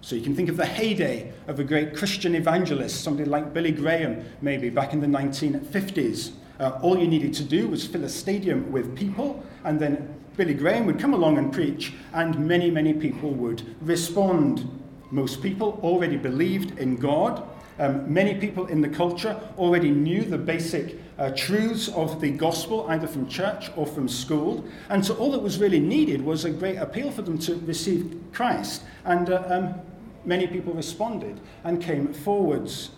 So 0.01 0.17
you 0.17 0.21
can 0.21 0.35
think 0.35 0.49
of 0.49 0.57
the 0.57 0.65
heyday 0.65 1.31
of 1.47 1.59
a 1.59 1.63
great 1.63 1.95
Christian 1.95 2.35
evangelist, 2.35 3.01
somebody 3.01 3.29
like 3.29 3.53
Billy 3.53 3.71
Graham, 3.71 4.25
maybe 4.41 4.69
back 4.69 4.91
in 4.91 4.99
the 4.99 5.07
1950s. 5.07 6.33
Uh, 6.59 6.77
all 6.81 6.99
you 6.99 7.07
needed 7.07 7.33
to 7.35 7.43
do 7.43 7.69
was 7.69 7.87
fill 7.87 8.03
a 8.03 8.09
stadium 8.09 8.69
with 8.71 8.95
people, 8.97 9.43
and 9.63 9.79
then 9.79 10.13
Billy 10.35 10.53
Graham 10.53 10.85
would 10.87 10.99
come 10.99 11.13
along 11.13 11.37
and 11.37 11.53
preach, 11.53 11.93
and 12.13 12.37
many, 12.45 12.69
many 12.69 12.93
people 12.93 13.31
would 13.31 13.75
respond. 13.81 14.82
Most 15.13 15.43
people 15.43 15.79
already 15.83 16.17
believed 16.17 16.79
in 16.79 16.95
God. 16.95 17.47
Um, 17.77 18.11
many 18.11 18.33
people 18.33 18.65
in 18.65 18.81
the 18.81 18.89
culture 18.89 19.39
already 19.59 19.91
knew 19.91 20.23
the 20.23 20.39
basic 20.39 20.99
uh, 21.19 21.29
truths 21.35 21.87
of 21.89 22.19
the 22.19 22.31
gospel, 22.31 22.87
either 22.89 23.05
from 23.05 23.27
church 23.27 23.69
or 23.75 23.85
from 23.85 24.07
school. 24.07 24.65
And 24.89 25.05
so 25.05 25.15
all 25.17 25.31
that 25.33 25.39
was 25.43 25.59
really 25.59 25.79
needed 25.79 26.19
was 26.19 26.45
a 26.45 26.49
great 26.49 26.77
appeal 26.77 27.11
for 27.11 27.21
them 27.21 27.37
to 27.39 27.57
receive 27.57 28.19
Christ. 28.31 28.81
And 29.05 29.29
uh, 29.29 29.43
um, 29.49 29.75
many 30.25 30.47
people 30.47 30.73
responded 30.73 31.39
and 31.63 31.79
came 31.79 32.11
forwards. 32.11 32.89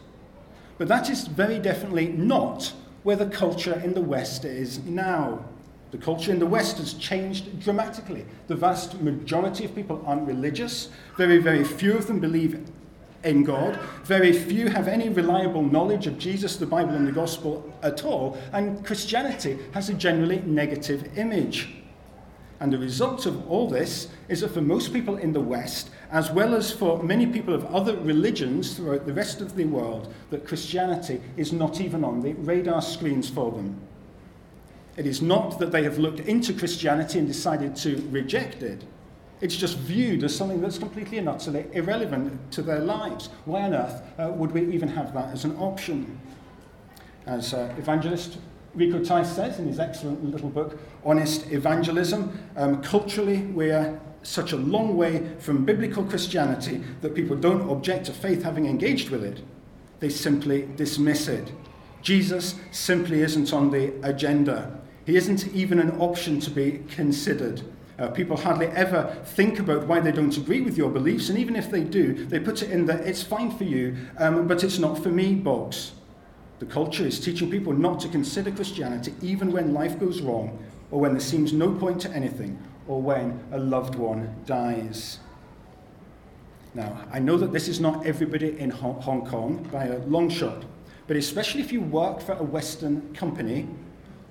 But 0.77 0.87
that 0.87 1.09
is 1.09 1.27
very 1.27 1.59
definitely 1.59 2.07
not 2.07 2.71
where 3.03 3.17
the 3.17 3.25
culture 3.25 3.77
in 3.83 3.93
the 3.93 3.99
West 3.99 4.45
is 4.45 4.79
now. 4.85 5.43
The 5.91 5.97
culture 5.97 6.31
in 6.31 6.39
the 6.39 6.45
West 6.45 6.77
has 6.77 6.93
changed 6.95 7.59
dramatically. 7.59 8.25
The 8.47 8.55
vast 8.55 9.01
majority 9.01 9.65
of 9.65 9.75
people 9.75 10.03
aren't 10.05 10.27
religious. 10.27 10.89
Very, 11.17 11.37
very 11.37 11.63
few 11.63 11.95
of 11.95 12.07
them 12.07 12.19
believe 12.19 12.67
in 13.23 13.43
God. 13.43 13.79
Very 14.03 14.31
few 14.31 14.69
have 14.69 14.87
any 14.87 15.09
reliable 15.09 15.63
knowledge 15.63 16.07
of 16.07 16.17
Jesus, 16.17 16.57
the 16.57 16.65
Bible, 16.65 16.93
and 16.95 17.07
the 17.07 17.11
gospel 17.11 17.73
at 17.81 18.05
all. 18.05 18.37
And 18.53 18.85
Christianity 18.85 19.57
has 19.73 19.89
a 19.89 19.93
generally 19.93 20.41
negative 20.45 21.17
image. 21.17 21.69
And 22.59 22.71
the 22.71 22.77
result 22.77 23.25
of 23.25 23.49
all 23.51 23.67
this 23.67 24.07
is 24.29 24.41
that 24.41 24.53
for 24.53 24.61
most 24.61 24.93
people 24.93 25.17
in 25.17 25.33
the 25.33 25.41
West, 25.41 25.89
as 26.11 26.31
well 26.31 26.55
as 26.55 26.71
for 26.71 27.03
many 27.03 27.27
people 27.27 27.53
of 27.53 27.65
other 27.65 27.97
religions 27.97 28.75
throughout 28.75 29.05
the 29.05 29.13
rest 29.13 29.41
of 29.41 29.55
the 29.55 29.65
world, 29.65 30.13
that 30.29 30.47
Christianity 30.47 31.21
is 31.35 31.51
not 31.51 31.81
even 31.81 32.03
on 32.03 32.21
the 32.21 32.33
radar 32.33 32.81
screens 32.81 33.29
for 33.29 33.51
them. 33.51 33.81
It 34.97 35.05
is 35.05 35.21
not 35.21 35.59
that 35.59 35.71
they 35.71 35.83
have 35.83 35.97
looked 35.97 36.21
into 36.21 36.53
Christianity 36.53 37.19
and 37.19 37.27
decided 37.27 37.75
to 37.77 38.07
reject 38.11 38.63
it. 38.63 38.83
It's 39.41 39.55
just 39.55 39.77
viewed 39.77 40.23
as 40.23 40.35
something 40.35 40.61
that's 40.61 40.77
completely 40.77 41.17
and 41.17 41.27
utterly 41.27 41.65
irrelevant 41.73 42.51
to 42.53 42.61
their 42.61 42.79
lives. 42.79 43.27
Why 43.43 43.63
on 43.63 43.73
earth 43.73 44.01
uh, 44.17 44.31
would 44.31 44.51
we 44.51 44.73
even 44.73 44.87
have 44.89 45.13
that 45.13 45.33
as 45.33 45.43
an 45.43 45.57
option? 45.57 46.17
As 47.25 47.53
uh, 47.53 47.73
evangelist 47.77 48.37
Rico 48.73 49.03
Tice 49.03 49.33
says 49.33 49.59
in 49.59 49.67
his 49.67 49.79
excellent 49.79 50.23
little 50.23 50.49
book, 50.49 50.79
Honest 51.05 51.51
Evangelism, 51.51 52.37
um, 52.55 52.81
culturally 52.81 53.41
we're 53.41 53.99
such 54.23 54.53
a 54.53 54.57
long 54.57 54.97
way 54.97 55.25
from 55.39 55.65
biblical 55.65 56.03
Christianity 56.03 56.83
that 57.01 57.15
people 57.15 57.35
don't 57.35 57.69
object 57.69 58.05
to 58.05 58.13
faith 58.13 58.43
having 58.43 58.65
engaged 58.65 59.09
with 59.09 59.23
it. 59.23 59.41
They 59.99 60.09
simply 60.09 60.67
dismiss 60.75 61.27
it. 61.27 61.51
Jesus 62.01 62.55
simply 62.71 63.21
isn't 63.21 63.53
on 63.53 63.71
the 63.71 63.93
agenda. 64.03 64.79
He 65.05 65.15
isn't 65.15 65.47
even 65.53 65.79
an 65.79 65.91
option 65.99 66.39
to 66.41 66.49
be 66.49 66.83
considered. 66.89 67.61
Uh, 67.97 68.09
people 68.09 68.35
hardly 68.35 68.67
ever 68.67 69.15
think 69.23 69.59
about 69.59 69.87
why 69.87 69.99
they 69.99 70.11
don't 70.11 70.35
agree 70.35 70.61
with 70.61 70.77
your 70.77 70.89
beliefs, 70.89 71.29
and 71.29 71.37
even 71.37 71.55
if 71.55 71.71
they 71.71 71.83
do, 71.83 72.25
they 72.25 72.39
put 72.39 72.61
it 72.61 72.71
in 72.71 72.85
the 72.85 72.95
it's 73.07 73.23
fine 73.23 73.55
for 73.55 73.63
you, 73.63 73.95
um, 74.17 74.47
but 74.47 74.63
it's 74.63 74.79
not 74.79 75.01
for 75.01 75.09
me 75.09 75.33
box. 75.33 75.93
The 76.59 76.65
culture 76.65 77.05
is 77.05 77.19
teaching 77.19 77.49
people 77.49 77.73
not 77.73 77.99
to 78.01 78.09
consider 78.09 78.51
Christianity 78.51 79.13
even 79.21 79.51
when 79.51 79.73
life 79.73 79.99
goes 79.99 80.21
wrong, 80.21 80.59
or 80.91 80.99
when 80.99 81.11
there 81.11 81.21
seems 81.21 81.53
no 81.53 81.71
point 81.73 82.01
to 82.01 82.09
anything, 82.11 82.59
or 82.87 83.01
when 83.01 83.39
a 83.51 83.59
loved 83.59 83.95
one 83.95 84.35
dies. 84.45 85.19
Now, 86.73 86.97
I 87.13 87.19
know 87.19 87.37
that 87.37 87.53
this 87.53 87.69
is 87.69 87.79
not 87.79 88.05
everybody 88.05 88.59
in 88.59 88.69
Hong 88.69 89.25
Kong 89.25 89.69
by 89.71 89.85
a 89.85 89.99
long 89.99 90.29
shot, 90.29 90.65
but 91.07 91.15
especially 91.15 91.61
if 91.61 91.71
you 91.71 91.79
work 91.79 92.19
for 92.19 92.33
a 92.33 92.43
Western 92.43 93.13
company 93.13 93.69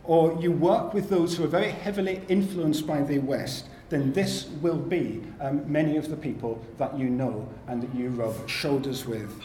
or 0.05 0.39
you 0.41 0.53
work 0.53 0.93
with 0.93 1.09
those 1.09 1.37
who 1.37 1.45
are 1.45 1.49
very 1.49 1.71
heavily 1.71 2.21
influenced 2.29 2.87
by 2.87 3.03
the 3.03 3.19
West, 3.19 3.67
then 3.89 4.13
this 4.13 4.47
will 4.61 4.79
be 4.79 5.23
um, 5.41 5.71
many 5.71 5.97
of 5.97 6.09
the 6.09 6.17
people 6.17 6.63
that 6.79 6.99
you 6.99 7.09
know 7.09 7.49
and 7.67 7.83
that 7.83 7.95
you 7.95 8.09
rub 8.11 8.49
shoulders 8.49 9.07
with. 9.07 9.43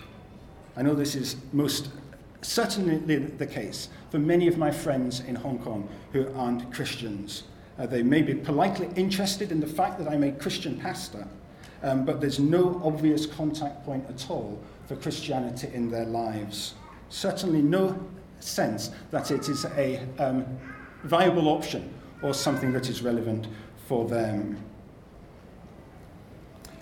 I 0.76 0.82
know 0.82 0.96
this 0.96 1.16
is 1.16 1.36
most 1.52 1.90
certainly 2.42 3.18
the 3.18 3.46
case 3.46 3.90
for 4.10 4.20
many 4.20 4.48
of 4.48 4.58
my 4.58 4.72
friends 4.72 5.20
in 5.20 5.36
Hong 5.36 5.60
Kong 5.60 5.90
who 6.14 6.32
aren't 6.36 6.74
Christians. 6.74 7.44
Uh, 7.78 7.86
they 7.86 8.04
may 8.04 8.22
be 8.22 8.34
politely 8.34 8.90
interested 8.96 9.52
in 9.52 9.60
the 9.60 9.68
fact 9.68 10.00
that 10.00 10.08
I'm 10.08 10.24
a 10.24 10.32
Christian 10.32 10.78
pastor, 10.78 11.28
um, 11.84 12.06
but 12.06 12.20
there's 12.20 12.40
no 12.40 12.82
obvious 12.84 13.26
contact 13.26 13.86
point 13.86 14.10
at 14.10 14.30
all 14.30 14.60
for 14.88 14.96
Christianity 14.96 15.70
in 15.74 15.90
their 15.90 16.06
lives. 16.06 16.74
Certainly 17.10 17.62
no 17.62 18.00
sense 18.40 18.92
that 19.12 19.32
it 19.32 19.50
is 19.50 19.66
a 19.66 20.06
um, 20.18 20.46
viable 21.04 21.48
option 21.48 21.94
or 22.22 22.34
something 22.34 22.74
that 22.74 22.90
is 22.90 23.02
relevant 23.02 23.48
for 23.88 24.08
them. 24.08 24.58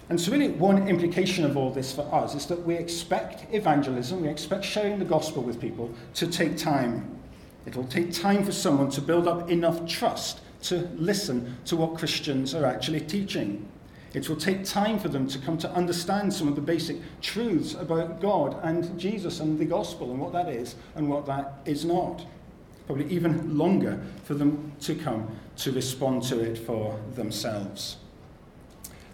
And 0.09 0.19
so, 0.19 0.31
really, 0.31 0.49
one 0.49 0.87
implication 0.87 1.43
of 1.43 1.57
all 1.57 1.69
this 1.69 1.91
for 1.91 2.01
us 2.13 2.33
is 2.33 2.45
that 2.45 2.63
we 2.63 2.75
expect 2.75 3.53
evangelism, 3.53 4.21
we 4.21 4.29
expect 4.29 4.63
sharing 4.63 4.99
the 4.99 5.05
gospel 5.05 5.43
with 5.43 5.59
people 5.59 5.93
to 6.13 6.27
take 6.27 6.57
time. 6.57 7.19
It'll 7.65 7.83
take 7.83 8.13
time 8.13 8.45
for 8.45 8.53
someone 8.53 8.89
to 8.91 9.01
build 9.01 9.27
up 9.27 9.49
enough 9.51 9.85
trust 9.85 10.39
to 10.63 10.89
listen 10.95 11.57
to 11.65 11.75
what 11.75 11.97
Christians 11.97 12.55
are 12.55 12.65
actually 12.65 13.01
teaching. 13.01 13.67
It 14.17 14.27
will 14.29 14.35
take 14.35 14.65
time 14.65 14.97
for 14.97 15.09
them 15.09 15.27
to 15.27 15.37
come 15.37 15.59
to 15.59 15.69
understand 15.73 16.33
some 16.33 16.47
of 16.47 16.55
the 16.55 16.61
basic 16.61 16.97
truths 17.21 17.75
about 17.75 18.19
God 18.19 18.59
and 18.63 18.97
Jesus 18.99 19.39
and 19.41 19.59
the 19.59 19.65
gospel 19.65 20.09
and 20.09 20.19
what 20.19 20.33
that 20.33 20.49
is 20.49 20.73
and 20.95 21.07
what 21.07 21.27
that 21.27 21.59
is 21.65 21.85
not. 21.85 22.25
Probably 22.87 23.05
even 23.13 23.55
longer 23.55 24.01
for 24.23 24.33
them 24.33 24.71
to 24.79 24.95
come 24.95 25.37
to 25.57 25.71
respond 25.71 26.23
to 26.23 26.39
it 26.39 26.57
for 26.57 26.99
themselves. 27.13 27.97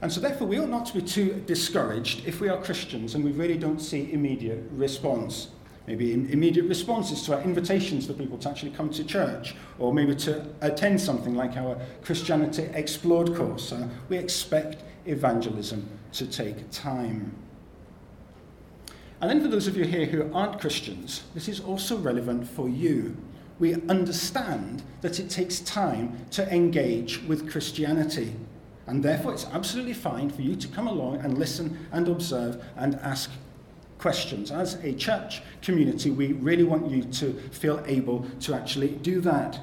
And 0.01 0.09
so, 0.09 0.21
therefore, 0.21 0.47
we 0.47 0.57
ought 0.57 0.69
not 0.69 0.85
to 0.85 0.93
be 0.93 1.01
too 1.01 1.43
discouraged 1.47 2.25
if 2.25 2.39
we 2.39 2.47
are 2.47 2.61
Christians 2.61 3.13
and 3.13 3.25
we 3.25 3.33
really 3.33 3.57
don't 3.57 3.81
see 3.81 4.09
immediate 4.13 4.63
response. 4.71 5.49
Maybe 5.85 6.13
immediate 6.13 6.67
responses 6.69 7.23
to 7.23 7.35
our 7.35 7.41
invitations 7.41 8.07
for 8.07 8.13
people 8.13 8.37
to 8.37 8.49
actually 8.49 8.71
come 8.71 8.89
to 8.91 9.03
church, 9.03 9.53
or 9.79 9.93
maybe 9.93 10.15
to 10.15 10.47
attend 10.61 11.01
something 11.01 11.35
like 11.35 11.57
our 11.57 11.77
Christianity 12.05 12.69
Explored 12.73 13.35
course. 13.35 13.73
Uh, 13.73 13.89
we 14.07 14.17
expect 14.17 14.81
evangelism 15.05 15.87
to 16.13 16.27
take 16.27 16.69
time. 16.71 17.35
And 19.21 19.29
then, 19.29 19.41
for 19.41 19.47
those 19.47 19.67
of 19.67 19.77
you 19.77 19.85
here 19.85 20.05
who 20.05 20.33
aren't 20.33 20.59
Christians, 20.59 21.23
this 21.33 21.47
is 21.47 21.59
also 21.61 21.97
relevant 21.97 22.47
for 22.47 22.67
you. 22.67 23.15
We 23.57 23.75
understand 23.87 24.83
that 25.01 25.19
it 25.19 25.29
takes 25.29 25.61
time 25.61 26.25
to 26.31 26.51
engage 26.53 27.23
with 27.23 27.49
Christianity. 27.49 28.33
And 28.85 29.01
therefore, 29.01 29.33
it's 29.33 29.45
absolutely 29.45 29.93
fine 29.93 30.29
for 30.29 30.41
you 30.41 30.55
to 30.57 30.67
come 30.67 30.87
along 30.87 31.17
and 31.17 31.37
listen 31.37 31.87
and 31.93 32.09
observe 32.09 32.61
and 32.75 32.95
ask 32.95 33.31
questions. 33.97 34.51
As 34.51 34.73
a 34.83 34.93
church 34.93 35.41
community, 35.61 36.11
we 36.11 36.33
really 36.33 36.65
want 36.65 36.91
you 36.91 37.03
to 37.03 37.33
feel 37.51 37.81
able 37.85 38.25
to 38.41 38.53
actually 38.53 38.89
do 38.89 39.21
that. 39.21 39.61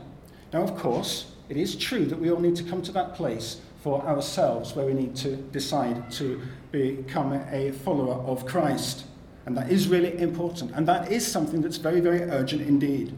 Now, 0.54 0.62
of 0.62 0.74
course, 0.76 1.32
it 1.50 1.56
is 1.56 1.74
true 1.74 2.06
that 2.06 2.18
we 2.18 2.30
all 2.30 2.40
need 2.40 2.54
to 2.56 2.62
come 2.62 2.80
to 2.82 2.92
that 2.92 3.14
place 3.14 3.60
for 3.82 4.00
ourselves 4.02 4.74
where 4.76 4.86
we 4.86 4.94
need 4.94 5.16
to 5.16 5.36
decide 5.36 6.10
to 6.12 6.40
become 6.70 7.32
a 7.50 7.72
follower 7.72 8.14
of 8.14 8.46
Christ. 8.46 9.04
And 9.46 9.56
that 9.56 9.70
is 9.70 9.88
really 9.88 10.16
important. 10.18 10.70
And 10.72 10.86
that 10.86 11.10
is 11.10 11.26
something 11.26 11.60
that's 11.60 11.78
very, 11.78 12.00
very 12.00 12.22
urgent 12.22 12.62
indeed. 12.62 13.16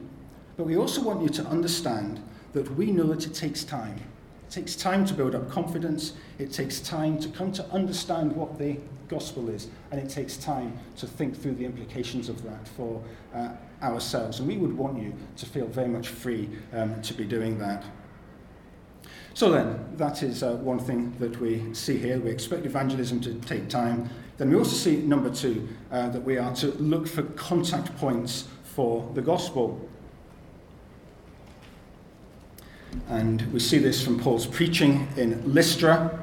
But 0.56 0.64
we 0.64 0.76
also 0.76 1.02
want 1.02 1.22
you 1.22 1.28
to 1.28 1.44
understand 1.46 2.22
that 2.54 2.74
we 2.74 2.90
know 2.90 3.04
that 3.08 3.26
it 3.26 3.34
takes 3.34 3.64
time. 3.64 3.96
It 4.48 4.50
takes 4.50 4.76
time 4.76 5.04
to 5.06 5.14
build 5.14 5.34
up 5.34 5.50
confidence. 5.50 6.14
It 6.38 6.52
takes 6.52 6.80
time 6.80 7.18
to 7.20 7.28
come 7.28 7.52
to 7.52 7.64
understand 7.66 8.34
what 8.34 8.58
the 8.58 8.78
gospel 9.08 9.50
is, 9.50 9.68
and 9.90 10.00
it 10.00 10.08
takes 10.08 10.38
time 10.38 10.78
to 10.96 11.06
think 11.06 11.38
through 11.38 11.54
the 11.56 11.66
implications 11.66 12.30
of 12.30 12.42
that 12.44 12.66
for 12.66 13.02
uh, 13.34 13.50
ourselves. 13.82 14.38
And 14.38 14.48
we 14.48 14.56
would 14.56 14.76
want 14.76 14.98
you 14.98 15.12
to 15.36 15.46
feel 15.46 15.66
very 15.66 15.88
much 15.88 16.08
free 16.08 16.48
um, 16.72 17.02
to 17.02 17.12
be 17.12 17.24
doing 17.24 17.58
that. 17.58 17.84
So 19.34 19.50
then, 19.50 19.96
that 19.96 20.22
is 20.22 20.42
uh, 20.42 20.56
one 20.56 20.78
thing 20.78 21.14
that 21.18 21.40
we 21.40 21.72
see 21.74 21.96
here. 21.96 22.18
We 22.18 22.30
expect 22.30 22.66
evangelism 22.66 23.20
to 23.22 23.34
take 23.34 23.68
time. 23.68 24.10
Then 24.36 24.50
we 24.50 24.56
also 24.56 24.76
see, 24.76 24.96
number 24.96 25.30
two, 25.30 25.68
uh, 25.90 26.08
that 26.10 26.22
we 26.22 26.38
are 26.38 26.54
to 26.56 26.68
look 26.72 27.06
for 27.06 27.22
contact 27.22 27.96
points 27.96 28.48
for 28.64 29.10
the 29.14 29.22
gospel. 29.22 29.88
And 33.08 33.42
we 33.52 33.60
see 33.60 33.78
this 33.78 34.02
from 34.04 34.20
Paul's 34.20 34.46
preaching 34.46 35.08
in 35.16 35.54
Lystra. 35.54 36.18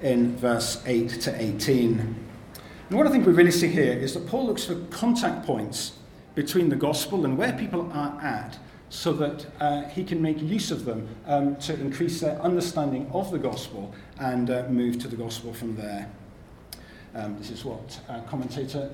in 0.00 0.36
verse 0.36 0.82
8 0.86 1.08
to 1.22 1.42
18. 1.42 1.98
And 2.88 2.98
what 2.98 3.06
I 3.06 3.10
think 3.10 3.26
we 3.26 3.32
really 3.32 3.50
see 3.50 3.68
here 3.68 3.92
is 3.92 4.14
that 4.14 4.26
Paul 4.26 4.46
looks 4.46 4.64
for 4.64 4.76
contact 4.90 5.44
points 5.44 5.92
between 6.34 6.68
the 6.68 6.76
gospel 6.76 7.24
and 7.24 7.36
where 7.36 7.52
people 7.52 7.90
are 7.92 8.20
at 8.22 8.58
so 8.90 9.12
that 9.12 9.46
uh, 9.60 9.82
he 9.88 10.02
can 10.02 10.20
make 10.20 10.40
use 10.40 10.70
of 10.70 10.84
them 10.84 11.08
um, 11.26 11.56
to 11.56 11.74
increase 11.74 12.20
their 12.20 12.40
understanding 12.40 13.08
of 13.12 13.30
the 13.30 13.38
gospel 13.38 13.94
and 14.18 14.50
uh, 14.50 14.64
move 14.68 14.98
to 14.98 15.08
the 15.08 15.16
gospel 15.16 15.52
from 15.52 15.76
there. 15.76 16.10
Um, 17.14 17.36
this 17.38 17.50
is 17.50 17.64
what 17.64 18.00
uh, 18.08 18.20
commentator 18.22 18.90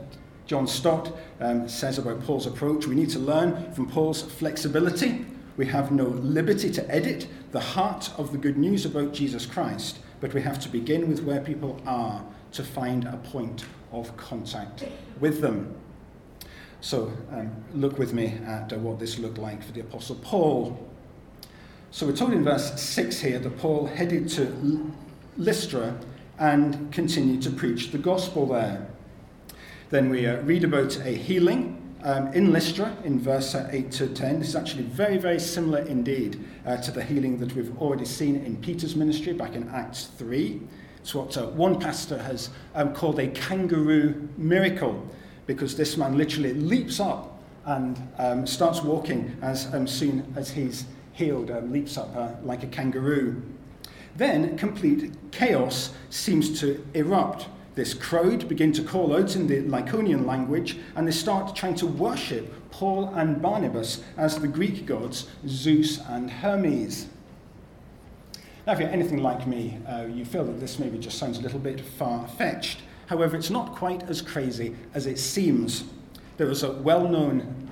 John 0.47 0.67
Stott 0.67 1.17
um, 1.41 1.69
says 1.69 1.99
about 1.99 2.23
Paul's 2.23 2.47
approach. 2.47 2.87
We 2.87 2.95
need 2.95 3.11
to 3.11 3.19
learn 3.19 3.73
from 3.73 3.89
Paul's 3.89 4.23
flexibility. 4.23 5.25
We 5.57 5.67
have 5.67 5.93
no 5.93 6.05
liberty 6.05 6.71
to 6.73 6.91
edit 6.95 7.29
the 7.53 7.61
heart 7.61 8.11
of 8.19 8.33
the 8.33 8.39
good 8.39 8.59
news 8.59 8.85
about 8.85 9.15
Jesus 9.15 9.47
Christ, 9.47 10.01
but 10.21 10.35
we 10.35 10.43
have 10.43 10.59
to 10.61 10.69
begin 10.69 11.09
with 11.09 11.23
where 11.23 11.41
people 11.41 11.81
are 11.87 12.25
to 12.53 12.65
find 12.65 13.05
a 13.05 13.17
point 13.17 13.65
of 13.93 14.17
contact 14.17 14.85
with 15.21 15.41
them. 15.41 15.75
So 16.85 17.11
um, 17.33 17.51
look 17.73 17.99
with 17.99 18.13
me 18.13 18.37
at 18.45 18.71
uh, 18.71 18.77
what 18.77 18.99
this 18.99 19.19
looked 19.19 19.39
like 19.39 19.63
for 19.63 19.73
the 19.73 19.81
Apostle 19.81 20.17
Paul. 20.17 20.87
So 21.91 22.05
we're 22.05 22.15
told 22.15 22.35
in 22.35 22.45
verse 22.45 22.79
6 22.79 23.21
here 23.21 23.39
that 23.39 23.57
Paul 23.57 23.87
headed 23.87 24.29
to 24.31 24.93
Lystra 25.39 25.99
and 26.39 26.93
continued 26.93 27.41
to 27.41 27.51
preach 27.51 27.91
the 27.91 27.97
gospel 27.97 28.45
there. 28.49 28.87
Then 29.89 30.11
we 30.11 30.27
uh, 30.27 30.43
read 30.43 30.63
about 30.63 30.99
a 30.99 31.13
healing 31.13 31.97
um, 32.03 32.31
in 32.35 32.53
Lystra 32.53 32.95
in 33.03 33.19
verse 33.19 33.55
uh, 33.55 33.67
8 33.73 33.91
to 33.93 34.09
10. 34.09 34.41
This 34.41 34.49
is 34.49 34.57
actually 34.57 34.83
very, 34.83 35.17
very 35.17 35.41
similar 35.41 35.79
indeed 35.79 36.45
uh, 36.67 36.77
to 36.77 36.91
the 36.91 37.03
healing 37.03 37.39
that 37.39 37.55
we've 37.55 37.75
already 37.79 38.05
seen 38.05 38.37
in 38.45 38.59
Peter's 38.59 38.95
ministry 38.95 39.33
back 39.33 39.55
in 39.55 39.71
Acts 39.71 40.11
3. 40.19 40.61
It's 40.99 41.15
what 41.15 41.35
uh, 41.39 41.47
one 41.47 41.81
pastor 41.81 42.19
has 42.19 42.51
um, 42.75 42.93
called 42.93 43.19
a 43.21 43.29
kangaroo 43.29 44.29
miracle 44.37 45.09
because 45.47 45.77
this 45.77 45.97
man 45.97 46.17
literally 46.17 46.55
leaps 46.55 47.01
up 47.01 47.39
and 47.67 48.01
um, 48.19 48.47
starts 48.47 48.83
walking 48.83 49.37
as 49.43 49.73
um, 49.75 49.87
soon 49.87 50.33
as 50.37 50.51
he's 50.51 50.85
healed, 51.13 51.51
um, 51.51 51.73
leaps 51.73 51.97
up 51.97 52.15
uh, 52.17 52.31
like 52.43 52.63
a 52.63 52.67
kangaroo. 52.67 53.43
Then 54.17 54.57
complete 54.57 55.13
chaos 55.33 55.93
seems 56.11 56.61
to 56.61 56.87
erupt. 56.95 57.49
This 57.75 57.95
crowd 57.95 58.49
begin 58.49 58.73
to 58.75 58.83
call 58.83 59.17
out 59.17 59.35
in 59.35 59.49
the 59.49 59.63
Lycaonian 59.63 60.25
language 60.25 60.79
and 60.95 61.09
they 61.09 61.13
start 61.13 61.57
trying 61.57 61.75
to 61.77 61.87
worship 61.87 62.53
Paul 62.71 63.13
and 63.15 63.43
Barnabas 63.43 64.03
as 64.17 64.39
the 64.39 64.47
Greek 64.47 64.87
gods 64.87 65.27
Zeus 65.49 65.99
and 66.09 66.31
Hermes. 66.31 67.09
Now, 68.67 68.73
if 68.73 68.81
you're 68.81 68.89
anything 68.89 69.23
like 69.23 69.47
me, 69.47 69.79
uh, 69.87 70.07
you 70.07 70.25
feel 70.25 70.45
that 70.45 70.61
this 70.61 70.79
maybe 70.79 70.99
just 70.99 71.19
sounds 71.19 71.39
a 71.39 71.43
little 71.43 71.59
bit 71.59 71.81
far 71.81 72.27
fetched. 72.29 72.79
However, 73.07 73.37
it's 73.37 73.51
not 73.51 73.75
quite 73.75 74.03
as 74.05 74.23
crazy 74.23 74.75
as 74.95 75.07
it 75.07 75.19
seems. 75.19 75.85
There 76.37 76.47
was 76.47 76.63
a 76.63 76.73
well 76.73 77.09
known 77.09 77.69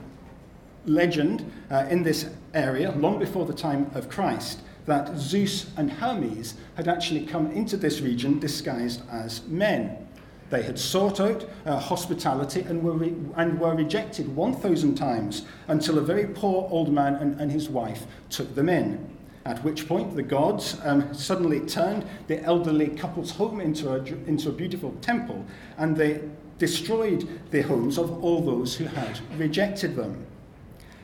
legend 0.85 1.51
uh, 1.71 1.87
in 1.89 2.03
this 2.03 2.29
area, 2.55 2.93
long 2.93 3.19
before 3.19 3.47
the 3.47 3.55
time 3.55 3.91
of 3.95 4.09
Christ, 4.09 4.61
that 4.87 5.17
Zeus 5.17 5.71
and 5.77 5.91
Hermes 5.91 6.55
had 6.75 6.89
actually 6.89 7.25
come 7.25 7.51
into 7.53 7.77
this 7.77 8.01
region 8.01 8.39
disguised 8.39 9.03
as 9.11 9.47
men. 9.47 10.09
They 10.51 10.63
had 10.63 10.79
sought 10.79 11.19
out 11.19 11.49
uh, 11.65 11.79
hospitality 11.79 12.61
and 12.61 12.83
were, 12.83 12.93
re- 12.93 13.15
and 13.37 13.59
were 13.59 13.75
rejected 13.75 14.35
1,000 14.37 14.95
times 14.97 15.47
until 15.69 15.99
a 15.99 16.03
very 16.03 16.27
poor 16.27 16.69
old 16.71 16.93
man 16.93 17.15
and, 17.15 17.41
and 17.41 17.51
his 17.51 17.71
wife 17.71 18.07
took 18.29 18.55
them 18.55 18.69
in. 18.69 19.09
At 19.45 19.65
which 19.65 19.89
point 19.89 20.15
the 20.15 20.23
gods 20.23 20.79
um, 20.85 21.13
suddenly 21.13 21.61
turned 21.61 22.07
the 22.29 22.43
elderly 22.43 22.89
couple's 22.89 23.33
home 23.33 23.61
into 23.61 23.91
a, 23.91 24.05
into 24.27 24.49
a 24.49 24.53
beautiful 24.53 24.93
temple 25.01 25.45
and 25.79 25.97
they 25.97 26.21
destroyed 26.59 27.29
the 27.51 27.63
homes 27.63 27.99
of 27.99 28.23
all 28.23 28.41
those 28.41 28.77
who 28.77 28.85
had 28.85 29.19
rejected 29.37 29.97
them. 29.97 30.25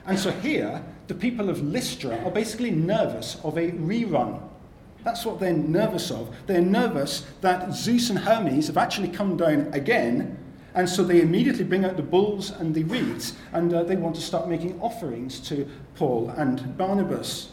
And 0.07 0.18
so 0.18 0.30
here, 0.30 0.85
the 1.09 1.14
people 1.14 1.50
of 1.50 1.62
Lystra 1.62 2.16
are 2.25 2.30
basically 2.30 2.71
nervous 2.71 3.37
of 3.42 3.59
a 3.59 3.73
rerun. 3.73 4.40
That's 5.04 5.25
what 5.25 5.40
they're 5.40 5.52
nervous 5.52 6.11
of. 6.11 6.35
They're 6.47 6.61
nervous 6.61 7.27
that 7.40 7.72
Zeus 7.74 8.11
and 8.11 8.18
Hermes 8.20 8.68
have 8.68 8.77
actually 8.77 9.09
come 9.09 9.37
down 9.37 9.68
again, 9.72 10.38
and 10.74 10.88
so 10.88 11.03
they 11.03 11.20
immediately 11.20 11.64
bring 11.64 11.85
out 11.85 11.96
the 11.96 12.03
bulls 12.03 12.51
and 12.51 12.74
the 12.74 12.85
reeds, 12.85 13.35
and 13.53 13.72
uh, 13.74 13.83
they 13.83 13.96
want 13.96 14.14
to 14.14 14.22
start 14.22 14.48
making 14.48 14.81
offerings 14.81 15.40
to 15.48 15.68
Paul 15.94 16.31
and 16.31 16.77
Barnabas. 16.77 17.51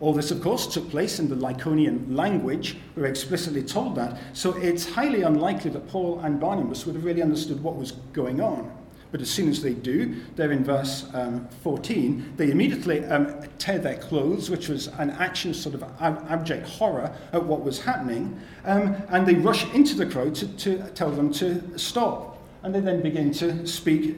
All 0.00 0.14
this, 0.14 0.30
of 0.30 0.40
course, 0.40 0.66
took 0.66 0.88
place 0.90 1.18
in 1.18 1.28
the 1.28 1.36
Lycaonian 1.36 2.16
language. 2.16 2.78
We're 2.96 3.06
explicitly 3.06 3.62
told 3.62 3.94
that. 3.96 4.18
So 4.32 4.56
it's 4.56 4.88
highly 4.88 5.22
unlikely 5.22 5.70
that 5.72 5.88
Paul 5.88 6.20
and 6.20 6.40
Barnabas 6.40 6.86
would 6.86 6.94
have 6.94 7.04
really 7.04 7.22
understood 7.22 7.62
what 7.62 7.76
was 7.76 7.92
going 8.12 8.40
on. 8.40 8.74
But 9.12 9.20
as 9.20 9.28
soon 9.28 9.48
as 9.48 9.60
they 9.60 9.74
do, 9.74 10.16
they're 10.36 10.52
in 10.52 10.64
verse 10.64 11.06
um, 11.14 11.48
14, 11.62 12.34
they 12.36 12.50
immediately 12.50 13.04
um, 13.06 13.42
tear 13.58 13.78
their 13.78 13.96
clothes, 13.96 14.48
which 14.48 14.68
was 14.68 14.86
an 14.86 15.10
action 15.10 15.52
sort 15.52 15.74
of 15.74 15.82
ab- 15.82 16.24
abject 16.28 16.68
horror 16.68 17.12
at 17.32 17.44
what 17.44 17.62
was 17.62 17.80
happening, 17.80 18.40
um, 18.64 18.96
and 19.08 19.26
they 19.26 19.34
rush 19.34 19.68
into 19.74 19.96
the 19.96 20.06
crowd 20.06 20.34
to, 20.36 20.46
to 20.58 20.82
tell 20.90 21.10
them 21.10 21.32
to 21.34 21.76
stop. 21.76 22.38
And 22.62 22.74
they 22.74 22.80
then 22.80 23.02
begin 23.02 23.32
to 23.32 23.66
speak 23.66 24.16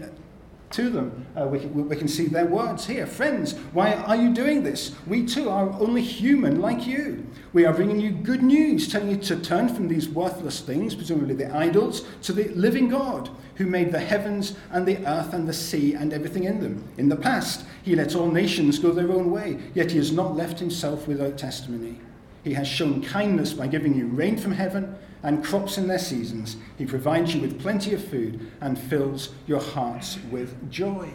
to 0.72 0.90
them. 0.90 1.26
Uh, 1.36 1.46
we, 1.46 1.60
can, 1.60 1.88
we 1.88 1.96
can 1.96 2.08
see 2.08 2.26
their 2.26 2.46
words 2.46 2.86
here. 2.86 3.06
Friends, 3.06 3.54
why 3.72 3.94
are 3.94 4.16
you 4.16 4.32
doing 4.32 4.62
this? 4.62 4.94
We 5.06 5.24
too 5.24 5.48
are 5.48 5.70
only 5.80 6.02
human 6.02 6.60
like 6.60 6.86
you. 6.86 7.26
We 7.52 7.64
are 7.64 7.72
bringing 7.72 8.00
you 8.00 8.10
good 8.10 8.42
news, 8.42 8.90
telling 8.90 9.10
you 9.10 9.16
to 9.18 9.36
turn 9.36 9.68
from 9.68 9.88
these 9.88 10.08
worthless 10.08 10.60
things, 10.60 10.94
presumably 10.94 11.34
the 11.34 11.54
idols, 11.54 12.06
to 12.22 12.32
the 12.32 12.48
living 12.50 12.88
God 12.88 13.30
who 13.56 13.66
made 13.66 13.92
the 13.92 14.00
heavens 14.00 14.54
and 14.70 14.86
the 14.86 15.06
earth 15.06 15.34
and 15.34 15.48
the 15.48 15.52
sea 15.52 15.94
and 15.94 16.12
everything 16.12 16.44
in 16.44 16.60
them. 16.60 16.88
In 16.96 17.08
the 17.08 17.16
past, 17.16 17.64
he 17.82 17.94
let 17.94 18.14
all 18.14 18.30
nations 18.30 18.78
go 18.78 18.90
their 18.90 19.12
own 19.12 19.30
way, 19.30 19.58
yet 19.74 19.90
he 19.90 19.98
has 19.98 20.12
not 20.12 20.34
left 20.34 20.58
himself 20.58 21.06
without 21.06 21.36
testimony. 21.36 22.00
He 22.44 22.54
has 22.54 22.66
shown 22.66 23.02
kindness 23.02 23.52
by 23.52 23.66
giving 23.66 23.94
you 23.94 24.06
rain 24.06 24.36
from 24.36 24.52
heaven 24.52 24.96
and 25.22 25.44
crops 25.44 25.78
in 25.78 25.86
their 25.86 25.98
seasons. 25.98 26.56
He 26.78 26.86
provides 26.86 27.34
you 27.34 27.40
with 27.40 27.60
plenty 27.60 27.94
of 27.94 28.04
food 28.04 28.50
and 28.60 28.78
fills 28.78 29.30
your 29.46 29.60
hearts 29.60 30.18
with 30.30 30.70
joy. 30.70 31.08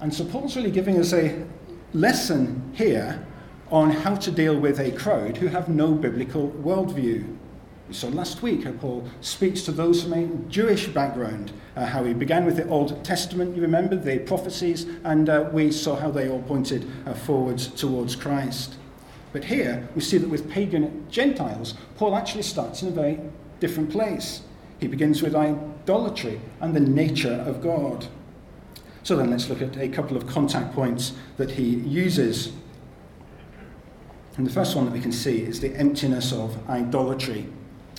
And 0.00 0.12
so 0.12 0.24
Paul's 0.24 0.56
really 0.56 0.72
giving 0.72 0.98
us 0.98 1.12
a 1.12 1.44
lesson 1.92 2.72
here 2.74 3.24
on 3.70 3.90
how 3.90 4.16
to 4.16 4.30
deal 4.30 4.58
with 4.58 4.80
a 4.80 4.90
crowd 4.92 5.36
who 5.36 5.46
have 5.46 5.68
no 5.68 5.92
biblical 5.92 6.50
worldview. 6.50 7.36
So 7.92 8.08
last 8.08 8.42
week, 8.42 8.64
Paul 8.80 9.08
speaks 9.20 9.62
to 9.62 9.72
those 9.72 10.02
from 10.02 10.14
a 10.14 10.26
Jewish 10.48 10.88
background, 10.88 11.52
uh, 11.76 11.86
how 11.86 12.02
he 12.04 12.14
began 12.14 12.44
with 12.44 12.56
the 12.56 12.66
Old 12.68 13.04
Testament, 13.04 13.54
you 13.54 13.62
remember, 13.62 13.96
the 13.96 14.18
prophecies, 14.20 14.86
and 15.04 15.28
uh, 15.28 15.48
we 15.52 15.70
saw 15.70 15.96
how 15.96 16.10
they 16.10 16.28
all 16.28 16.42
pointed 16.42 16.90
uh, 17.06 17.14
forwards 17.14 17.68
towards 17.68 18.16
Christ. 18.16 18.76
But 19.32 19.44
here 19.44 19.88
we 19.94 20.02
see 20.02 20.18
that 20.18 20.28
with 20.28 20.50
pagan 20.50 21.06
Gentiles, 21.10 21.74
Paul 21.96 22.16
actually 22.16 22.42
starts 22.42 22.82
in 22.82 22.88
a 22.88 22.92
very 22.92 23.18
different 23.60 23.90
place. 23.90 24.42
He 24.78 24.88
begins 24.88 25.22
with 25.22 25.34
idolatry 25.34 26.40
and 26.60 26.74
the 26.74 26.80
nature 26.80 27.42
of 27.46 27.62
God. 27.62 28.06
So 29.04 29.16
then 29.16 29.30
let's 29.30 29.48
look 29.48 29.62
at 29.62 29.76
a 29.76 29.88
couple 29.88 30.16
of 30.16 30.26
contact 30.26 30.74
points 30.74 31.12
that 31.36 31.52
he 31.52 31.64
uses. 31.64 32.52
And 34.36 34.46
the 34.46 34.50
first 34.50 34.76
one 34.76 34.84
that 34.84 34.92
we 34.92 35.00
can 35.00 35.12
see 35.12 35.42
is 35.42 35.60
the 35.60 35.74
emptiness 35.76 36.32
of 36.32 36.56
idolatry. 36.68 37.46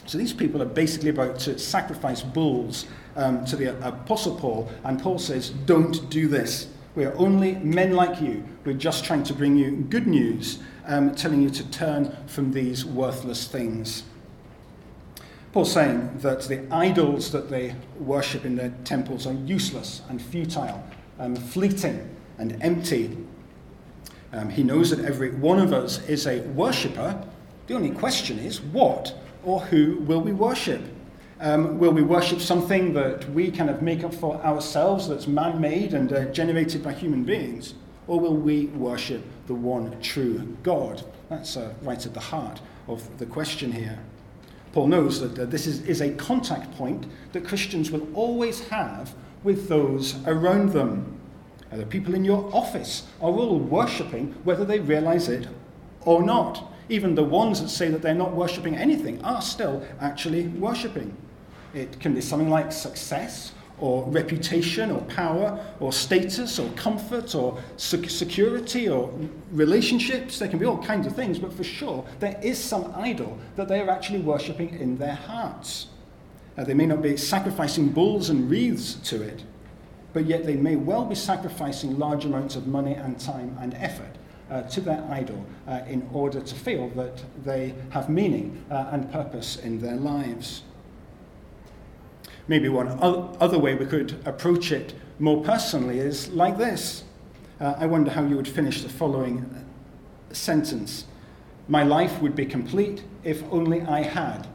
So 0.05 0.17
these 0.17 0.33
people 0.33 0.61
are 0.61 0.65
basically 0.65 1.09
about 1.09 1.39
to 1.39 1.57
sacrifice 1.57 2.21
bulls 2.21 2.85
um, 3.15 3.45
to 3.45 3.55
the 3.55 3.77
Apostle 3.87 4.35
Paul, 4.35 4.69
and 4.83 5.01
Paul 5.01 5.19
says, 5.19 5.51
Don't 5.65 6.09
do 6.09 6.27
this. 6.27 6.67
We 6.95 7.05
are 7.05 7.15
only 7.17 7.55
men 7.55 7.93
like 7.93 8.21
you. 8.21 8.43
We're 8.65 8.73
just 8.73 9.05
trying 9.05 9.23
to 9.23 9.33
bring 9.33 9.55
you 9.55 9.71
good 9.71 10.07
news, 10.07 10.59
um, 10.85 11.15
telling 11.15 11.41
you 11.41 11.49
to 11.49 11.69
turn 11.71 12.15
from 12.27 12.51
these 12.51 12.85
worthless 12.85 13.47
things. 13.47 14.03
Paul's 15.51 15.71
saying 15.71 16.17
that 16.19 16.41
the 16.41 16.65
idols 16.73 17.31
that 17.31 17.49
they 17.49 17.75
worship 17.99 18.43
in 18.43 18.55
their 18.55 18.73
temples 18.85 19.27
are 19.27 19.33
useless 19.33 20.01
and 20.09 20.19
futile, 20.21 20.83
and 21.19 21.37
fleeting 21.37 22.09
and 22.39 22.57
empty. 22.63 23.15
Um, 24.31 24.49
he 24.49 24.63
knows 24.63 24.89
that 24.89 25.05
every 25.05 25.29
one 25.31 25.59
of 25.59 25.71
us 25.71 26.03
is 26.09 26.25
a 26.25 26.39
worshipper. 26.39 27.23
The 27.67 27.75
only 27.75 27.91
question 27.91 28.39
is, 28.39 28.61
what 28.61 29.15
or 29.43 29.59
who 29.59 29.97
will 29.97 30.21
we 30.21 30.31
worship? 30.31 30.81
Um, 31.39 31.77
will 31.77 31.91
we 31.91 32.01
worship 32.01 32.39
something 32.39 32.93
that 32.93 33.29
we 33.31 33.51
kind 33.51 33.69
of 33.69 33.81
make 33.81 34.03
up 34.03 34.13
for 34.13 34.37
ourselves, 34.37 35.07
that's 35.07 35.27
man 35.27 35.61
made 35.61 35.93
and 35.93 36.11
uh, 36.11 36.25
generated 36.31 36.81
by 36.81 36.93
human 36.93 37.25
beings? 37.25 37.75
Or 38.07 38.19
will 38.19 38.35
we 38.35 38.67
worship 38.67 39.23
the 39.47 39.53
one 39.53 39.99
true 40.01 40.57
God? 40.63 41.03
That's 41.29 41.57
uh, 41.57 41.73
right 41.81 42.05
at 42.05 42.13
the 42.13 42.19
heart 42.19 42.61
of 42.87 43.17
the 43.17 43.25
question 43.25 43.71
here. 43.71 43.99
Paul 44.73 44.87
knows 44.87 45.21
that 45.21 45.51
this 45.51 45.67
is, 45.67 45.81
is 45.83 46.01
a 46.01 46.11
contact 46.15 46.71
point 46.75 47.05
that 47.31 47.45
Christians 47.45 47.91
will 47.91 48.07
always 48.13 48.67
have 48.69 49.13
with 49.43 49.67
those 49.67 50.15
around 50.25 50.69
them. 50.69 51.19
Uh, 51.71 51.77
the 51.77 51.85
people 51.85 52.15
in 52.15 52.25
your 52.25 52.49
office 52.53 53.07
are 53.21 53.31
all 53.31 53.59
worshipping, 53.59 54.33
whether 54.43 54.65
they 54.65 54.79
realize 54.79 55.29
it 55.29 55.47
or 56.01 56.23
not. 56.23 56.71
Even 56.89 57.15
the 57.15 57.23
ones 57.23 57.61
that 57.61 57.69
say 57.69 57.89
that 57.89 58.01
they're 58.01 58.13
not 58.13 58.33
worshipping 58.33 58.75
anything 58.75 59.23
are 59.23 59.41
still 59.41 59.85
actually 60.01 60.47
worshipping. 60.47 61.15
It 61.73 61.99
can 61.99 62.13
be 62.13 62.21
something 62.21 62.49
like 62.49 62.71
success 62.71 63.53
or 63.83 64.05
reputation 64.05 64.89
or 64.89 65.01
power 65.01 65.59
or 65.81 65.91
status 65.91 66.57
or 66.57 66.69
comfort 66.71 67.35
or 67.35 67.61
security 67.75 68.87
or 68.87 69.13
relationships. 69.51 70.39
There 70.39 70.47
can 70.47 70.57
be 70.57 70.65
all 70.65 70.81
kinds 70.81 71.05
of 71.05 71.13
things, 71.13 71.37
but 71.37 71.51
for 71.51 71.65
sure, 71.65 72.05
there 72.21 72.39
is 72.41 72.57
some 72.57 72.93
idol 72.95 73.37
that 73.57 73.67
they 73.67 73.81
are 73.81 73.89
actually 73.89 74.21
worshipping 74.21 74.69
in 74.79 74.97
their 74.97 75.15
hearts. 75.15 75.87
Uh, 76.57 76.63
they 76.63 76.73
may 76.73 76.85
not 76.85 77.01
be 77.01 77.17
sacrificing 77.17 77.89
bulls 77.89 78.29
and 78.29 78.49
wreaths 78.49 78.93
to 79.09 79.21
it, 79.21 79.43
but 80.13 80.27
yet 80.27 80.45
they 80.45 80.55
may 80.55 80.77
well 80.77 81.03
be 81.03 81.15
sacrificing 81.15 81.99
large 81.99 82.23
amounts 82.23 82.55
of 82.55 82.67
money 82.67 82.93
and 82.93 83.19
time 83.19 83.57
and 83.59 83.73
effort 83.73 84.15
uh, 84.49 84.61
to 84.61 84.79
their 84.79 85.05
idol 85.11 85.45
uh, 85.67 85.81
in 85.89 86.07
order 86.13 86.39
to 86.39 86.55
feel 86.55 86.87
that 86.91 87.21
they 87.43 87.75
have 87.89 88.07
meaning 88.07 88.63
uh, 88.71 88.91
and 88.93 89.11
purpose 89.11 89.57
in 89.57 89.81
their 89.81 89.97
lives. 89.97 90.63
Maybe 92.47 92.67
one 92.67 92.87
other 92.99 93.57
way 93.57 93.75
we 93.75 93.85
could 93.85 94.21
approach 94.25 94.71
it 94.71 94.93
more 95.19 95.41
personally 95.43 95.99
is 95.99 96.29
like 96.29 96.57
this. 96.57 97.03
Uh, 97.59 97.75
I 97.77 97.85
wonder 97.85 98.11
how 98.11 98.25
you 98.25 98.35
would 98.35 98.47
finish 98.47 98.81
the 98.81 98.89
following 98.89 99.65
sentence 100.31 101.05
My 101.67 101.83
life 101.83 102.21
would 102.21 102.35
be 102.35 102.45
complete 102.45 103.03
if 103.23 103.43
only 103.51 103.81
I 103.83 104.01
had. 104.01 104.47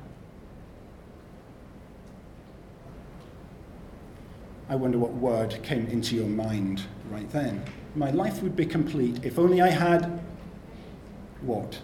I 4.69 4.77
wonder 4.77 4.99
what 4.99 5.15
word 5.15 5.59
came 5.63 5.87
into 5.87 6.15
your 6.15 6.27
mind 6.27 6.83
right 7.11 7.31
then. 7.31 7.65
My 7.95 8.11
life 8.11 8.43
would 8.43 8.55
be 8.55 8.67
complete 8.67 9.25
if 9.25 9.39
only 9.39 9.63
I 9.63 9.71
had 9.71 10.21
what? 11.41 11.79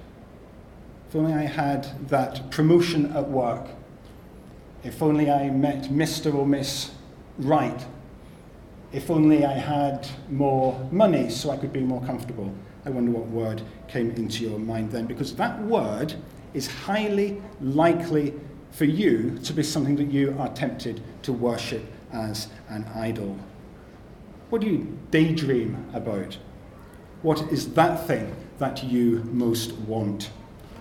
If 1.09 1.17
only 1.17 1.33
I 1.33 1.45
had 1.45 2.09
that 2.11 2.51
promotion 2.51 3.11
at 3.17 3.31
work 3.31 3.69
if 4.85 5.03
only 5.03 5.31
I 5.31 5.49
met 5.51 5.85
Mr. 5.85 6.35
or 6.35 6.47
Miss 6.47 6.91
Right. 7.39 7.85
If 8.93 9.11
only 9.11 9.45
I 9.45 9.55
had 9.55 10.07
more 10.31 10.89
money 10.93 11.31
so 11.31 11.51
I 11.51 11.57
could 11.57 11.73
be 11.73 11.81
more 11.81 12.03
comfortable. 12.03 12.55
I 12.85 12.91
wonder 12.91 13.11
what 13.11 13.27
word 13.27 13.63
came 13.89 14.11
into 14.13 14.45
your 14.45 14.59
mind 14.59 14.93
then, 14.93 15.07
because 15.07 15.35
that 15.37 15.61
word 15.63 16.15
is 16.53 16.67
highly 16.69 17.43
likely 17.61 18.35
for 18.71 18.85
you 18.85 19.39
to 19.43 19.53
be 19.53 19.63
something 19.63 19.97
that 19.97 20.11
you 20.13 20.37
are 20.39 20.49
tempted 20.49 21.01
to 21.23 21.33
worship 21.33 21.85
as 22.13 22.49
an 22.69 22.85
idol. 22.95 23.39
What 24.51 24.61
do 24.61 24.69
you 24.69 24.99
daydream 25.11 25.87
about? 25.95 26.37
What 27.23 27.51
is 27.51 27.73
that 27.75 28.07
thing 28.07 28.37
that 28.59 28.85
you 28.85 29.25
most 29.33 29.73
want? 29.73 30.31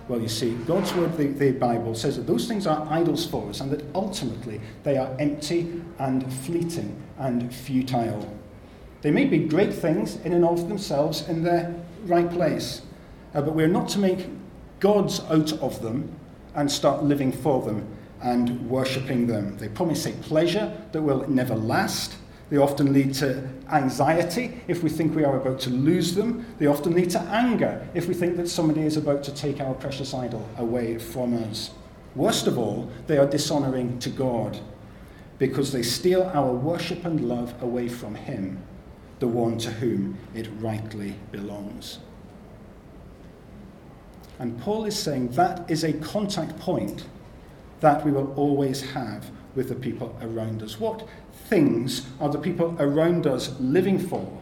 Well, 0.06 0.20
you 0.20 0.28
see, 0.28 0.54
God's 0.66 0.92
word, 0.94 1.16
the, 1.16 1.28
the, 1.28 1.52
Bible, 1.52 1.94
says 1.94 2.16
that 2.16 2.26
those 2.26 2.46
things 2.46 2.66
are 2.66 2.86
idols 2.90 3.24
for 3.24 3.48
us 3.48 3.60
and 3.60 3.70
that 3.70 3.84
ultimately 3.94 4.60
they 4.82 4.98
are 4.98 5.14
empty 5.18 5.82
and 5.98 6.30
fleeting 6.30 7.02
and 7.18 7.52
futile. 7.54 8.36
They 9.00 9.10
may 9.10 9.24
be 9.24 9.38
great 9.38 9.72
things 9.72 10.16
in 10.16 10.34
and 10.34 10.44
of 10.44 10.68
themselves 10.68 11.26
in 11.28 11.42
their 11.42 11.74
right 12.04 12.30
place, 12.30 12.82
uh, 13.34 13.40
but 13.40 13.54
we're 13.54 13.66
not 13.66 13.88
to 13.90 13.98
make 13.98 14.28
gods 14.80 15.20
out 15.30 15.52
of 15.54 15.80
them 15.80 16.14
and 16.54 16.70
start 16.70 17.02
living 17.02 17.32
for 17.32 17.62
them 17.62 17.86
and 18.20 18.68
worshipping 18.68 19.26
them. 19.26 19.56
They 19.56 19.68
promise 19.68 20.04
a 20.06 20.12
pleasure 20.12 20.76
that 20.92 21.00
will 21.00 21.28
never 21.28 21.54
last 21.54 22.16
they 22.50 22.58
often 22.58 22.92
lead 22.92 23.14
to 23.14 23.48
anxiety 23.72 24.60
if 24.68 24.82
we 24.82 24.90
think 24.90 25.14
we 25.14 25.24
are 25.24 25.36
about 25.36 25.60
to 25.60 25.70
lose 25.70 26.14
them. 26.14 26.46
They 26.58 26.66
often 26.66 26.92
lead 26.92 27.10
to 27.10 27.20
anger 27.20 27.88
if 27.94 28.06
we 28.06 28.14
think 28.14 28.36
that 28.36 28.48
somebody 28.48 28.82
is 28.82 28.96
about 28.96 29.22
to 29.24 29.34
take 29.34 29.60
our 29.60 29.74
precious 29.74 30.12
idol 30.12 30.46
away 30.58 30.98
from 30.98 31.34
us. 31.44 31.70
Worst 32.14 32.46
of 32.46 32.58
all, 32.58 32.90
they 33.06 33.18
are 33.18 33.26
dishonoring 33.26 33.98
to 34.00 34.10
God 34.10 34.60
because 35.38 35.72
they 35.72 35.82
steal 35.82 36.30
our 36.34 36.52
worship 36.52 37.04
and 37.04 37.28
love 37.28 37.60
away 37.62 37.88
from 37.88 38.14
Him, 38.14 38.62
the 39.18 39.26
one 39.26 39.58
to 39.58 39.70
whom 39.70 40.18
it 40.34 40.48
rightly 40.60 41.16
belongs. 41.32 41.98
And 44.38 44.60
Paul 44.60 44.84
is 44.84 44.98
saying 44.98 45.28
that 45.32 45.68
is 45.70 45.84
a 45.84 45.92
contact 45.94 46.58
point 46.58 47.06
that 47.80 48.04
we 48.04 48.12
will 48.12 48.32
always 48.34 48.82
have 48.92 49.30
with 49.54 49.68
the 49.68 49.74
people 49.74 50.16
around 50.22 50.62
us. 50.62 50.80
What 50.80 51.06
things 51.44 52.06
are 52.20 52.28
the 52.28 52.38
people 52.38 52.76
around 52.78 53.26
us 53.26 53.58
living 53.60 53.98
for 53.98 54.40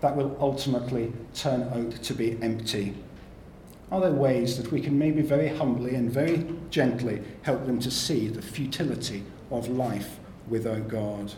that 0.00 0.16
will 0.16 0.36
ultimately 0.40 1.12
turn 1.34 1.62
out 1.74 2.02
to 2.02 2.14
be 2.14 2.38
empty? 2.42 2.94
Are 3.90 4.00
there 4.00 4.12
ways 4.12 4.56
that 4.58 4.70
we 4.70 4.80
can 4.80 4.98
maybe 4.98 5.22
very 5.22 5.48
humbly 5.48 5.94
and 5.94 6.10
very 6.10 6.46
gently 6.70 7.22
help 7.42 7.66
them 7.66 7.80
to 7.80 7.90
see 7.90 8.28
the 8.28 8.42
futility 8.42 9.24
of 9.50 9.68
life 9.68 10.18
without 10.48 10.88
God? 10.88 11.32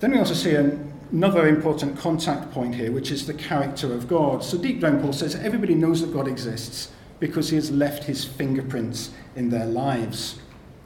Then 0.00 0.12
we 0.12 0.18
also 0.18 0.34
see 0.34 0.54
another 0.54 1.46
important 1.46 1.96
contact 1.98 2.50
point 2.52 2.74
here, 2.74 2.90
which 2.90 3.10
is 3.10 3.26
the 3.26 3.34
character 3.34 3.92
of 3.92 4.08
God. 4.08 4.42
So 4.42 4.58
deep 4.58 4.80
down, 4.80 5.00
Paul 5.00 5.12
says 5.12 5.34
everybody 5.34 5.74
knows 5.74 6.00
that 6.00 6.12
God 6.12 6.26
exists 6.26 6.90
because 7.20 7.50
he 7.50 7.56
has 7.56 7.70
left 7.70 8.04
his 8.04 8.24
fingerprints 8.24 9.10
in 9.36 9.50
their 9.50 9.66
lives. 9.66 10.41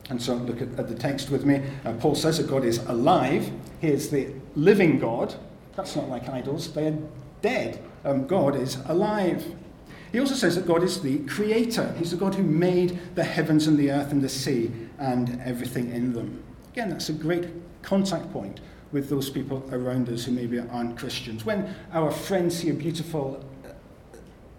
And 0.09 0.23
so 0.23 0.35
look 0.35 0.63
at, 0.63 0.69
at 0.79 0.89
the 0.89 0.95
text 0.95 1.31
with 1.31 1.45
me. 1.45 1.63
Uh, 1.85 1.93
Paul 1.95 2.15
says 2.15 2.39
that 2.39 2.49
God 2.49 2.65
is 2.65 2.79
alive. 2.87 3.51
He 3.81 3.89
is 3.89 4.11
the 4.11 4.33
living 4.55 4.99
God. 4.99 5.35
That's 5.75 5.97
not 5.97 6.09
like 6.09 6.29
idols, 6.29 6.73
they 6.73 6.89
are 6.89 6.99
dead. 7.43 7.83
Um, 8.05 8.27
God 8.27 8.57
is 8.57 8.79
alive. 8.87 9.45
He 10.13 10.21
also 10.21 10.35
says 10.35 10.55
that 10.55 10.67
God 10.67 10.83
is 10.83 11.03
the 11.03 11.19
creator. 11.27 11.93
He's 11.99 12.13
the 12.13 12.17
God 12.17 12.35
who 12.35 12.43
made 12.43 12.99
the 13.15 13.25
heavens 13.25 13.67
and 13.67 13.77
the 13.77 13.91
earth 13.91 14.13
and 14.13 14.23
the 14.23 14.29
sea 14.29 14.71
and 14.99 15.41
everything 15.45 15.91
in 15.93 16.13
them. 16.13 16.43
Again, 16.73 16.91
that's 16.91 17.09
a 17.09 17.13
great 17.13 17.49
contact 17.83 18.33
point 18.33 18.61
with 18.93 19.11
those 19.11 19.29
people 19.29 19.69
around 19.73 20.09
us 20.09 20.25
who 20.25 20.33
maybe 20.33 20.59
aren't 20.59 20.97
Christians. 20.97 21.45
When 21.45 21.75
our 21.93 22.11
friends 22.11 22.57
see 22.57 22.71
a 22.71 22.75
beautiful 22.75 23.45
uh, 23.65 23.71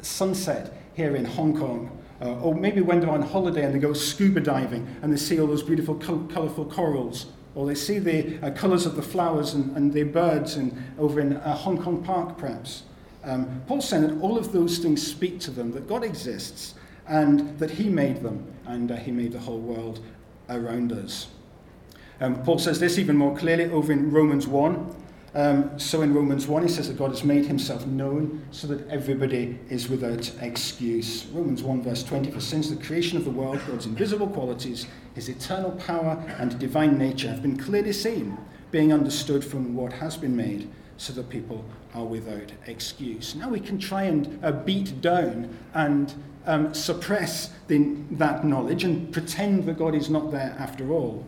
sunset 0.02 0.74
here 0.94 1.16
in 1.16 1.26
Hong 1.26 1.58
Kong, 1.58 1.98
uh, 2.22 2.40
or 2.42 2.56
maybe 2.56 2.82
when 2.82 3.00
they're 3.00 3.10
on 3.10 3.22
holiday 3.22 3.64
and 3.64 3.76
they 3.76 3.80
go 3.80 3.94
scuba 3.94 4.40
diving 4.40 4.88
and 5.02 5.14
they 5.14 5.18
see 5.18 5.40
all 5.40 5.48
those 5.48 5.64
beautiful, 5.64 5.96
col- 5.96 6.28
colourful 6.32 6.66
corals, 6.66 7.28
or 7.56 7.66
they 7.66 7.76
see 7.76 8.00
the 8.00 8.40
uh, 8.42 8.52
colours 8.52 8.86
of 8.86 8.96
the 8.96 9.02
flowers 9.02 9.54
and, 9.54 9.76
and 9.76 9.94
the 9.94 10.04
birds 10.04 10.58
in, 10.58 10.84
over 10.98 11.20
in 11.20 11.38
uh, 11.38 11.56
Hong 11.56 11.82
Kong 11.82 12.04
Park, 12.04 12.38
perhaps. 12.38 12.84
Um, 13.24 13.62
saying 13.82 14.08
that 14.08 14.22
all 14.22 14.38
of 14.38 14.52
those 14.52 14.78
things 14.78 15.06
speak 15.06 15.40
to 15.42 15.52
them, 15.52 15.72
that 15.72 15.88
God 15.88 16.04
exists, 16.04 16.76
and 17.08 17.58
that 17.60 17.72
He 17.72 17.90
made 17.90 18.22
them, 18.22 18.46
and 18.66 18.92
uh, 18.92 18.96
He 18.96 19.12
made 19.12 19.34
the 19.34 19.40
whole 19.40 19.60
world 19.60 20.00
around 20.50 20.92
us. 20.94 21.28
Um, 22.20 22.42
Paul 22.44 22.58
says 22.58 22.80
this 22.80 22.98
even 22.98 23.18
more 23.18 23.36
clearly 23.36 23.66
over 23.66 23.92
in 23.92 24.12
Romans 24.12 24.48
1. 24.48 24.96
Um, 25.36 25.78
so 25.78 26.02
in 26.02 26.13
Romans 26.13 26.48
1, 26.48 26.63
he 26.63 26.70
says 26.70 26.88
that 26.88 26.98
God 26.98 27.12
has 27.12 27.24
made 27.24 27.46
himself 27.46 27.86
known 27.86 28.46
so 28.52 28.66
that 28.68 28.88
everybody 28.90 29.60
is 29.70 29.90
without 29.90 30.32
excuse. 30.42 31.26
Romans 31.28 31.62
1, 31.62 31.84
verse 31.84 32.04
20 32.04 32.32
For 32.32 32.40
since 32.40 32.70
the 32.70 32.78
creation 32.78 33.18
of 33.18 33.26
the 33.26 33.32
world, 33.32 33.60
God's 33.68 33.86
invisible 33.86 34.28
qualities, 34.28 34.88
his 35.16 35.30
eternal 35.30 35.72
power 35.72 36.24
and 36.40 36.58
divine 36.58 36.98
nature 36.98 37.30
have 37.30 37.42
been 37.42 37.58
clearly 37.58 37.94
seen, 37.94 38.38
being 38.72 38.94
understood 38.94 39.44
from 39.44 39.76
what 39.76 39.94
has 39.94 40.16
been 40.16 40.36
made, 40.36 40.70
so 40.96 41.13
that 41.13 41.30
people 41.30 41.63
are 41.94 42.06
without 42.06 42.52
excuse. 42.66 43.36
Now 43.36 43.50
we 43.50 43.60
can 43.60 43.78
try 43.78 44.04
and 44.04 44.40
uh, 44.44 44.52
beat 44.52 45.02
down 45.02 45.56
and 45.74 46.13
um, 46.46 46.74
suppress 46.74 47.52
the, 47.68 47.98
that 48.12 48.46
knowledge 48.46 48.86
and 48.86 49.12
pretend 49.12 49.66
that 49.66 49.78
God 49.78 49.94
is 49.94 50.10
not 50.10 50.32
there 50.32 50.56
after 50.58 50.92
all. 50.92 51.26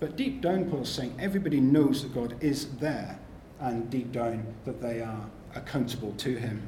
But 0.00 0.16
deep 0.16 0.42
down, 0.42 0.68
Paul's 0.68 0.90
saying 0.90 1.14
everybody 1.18 1.60
knows 1.60 2.02
that 2.02 2.12
God 2.12 2.34
is 2.42 2.76
there 2.76 3.18
and 3.60 3.90
deep 3.90 4.12
down 4.12 4.46
that 4.64 4.80
they 4.80 5.00
are 5.00 5.26
accountable 5.54 6.12
to 6.18 6.36
him. 6.36 6.62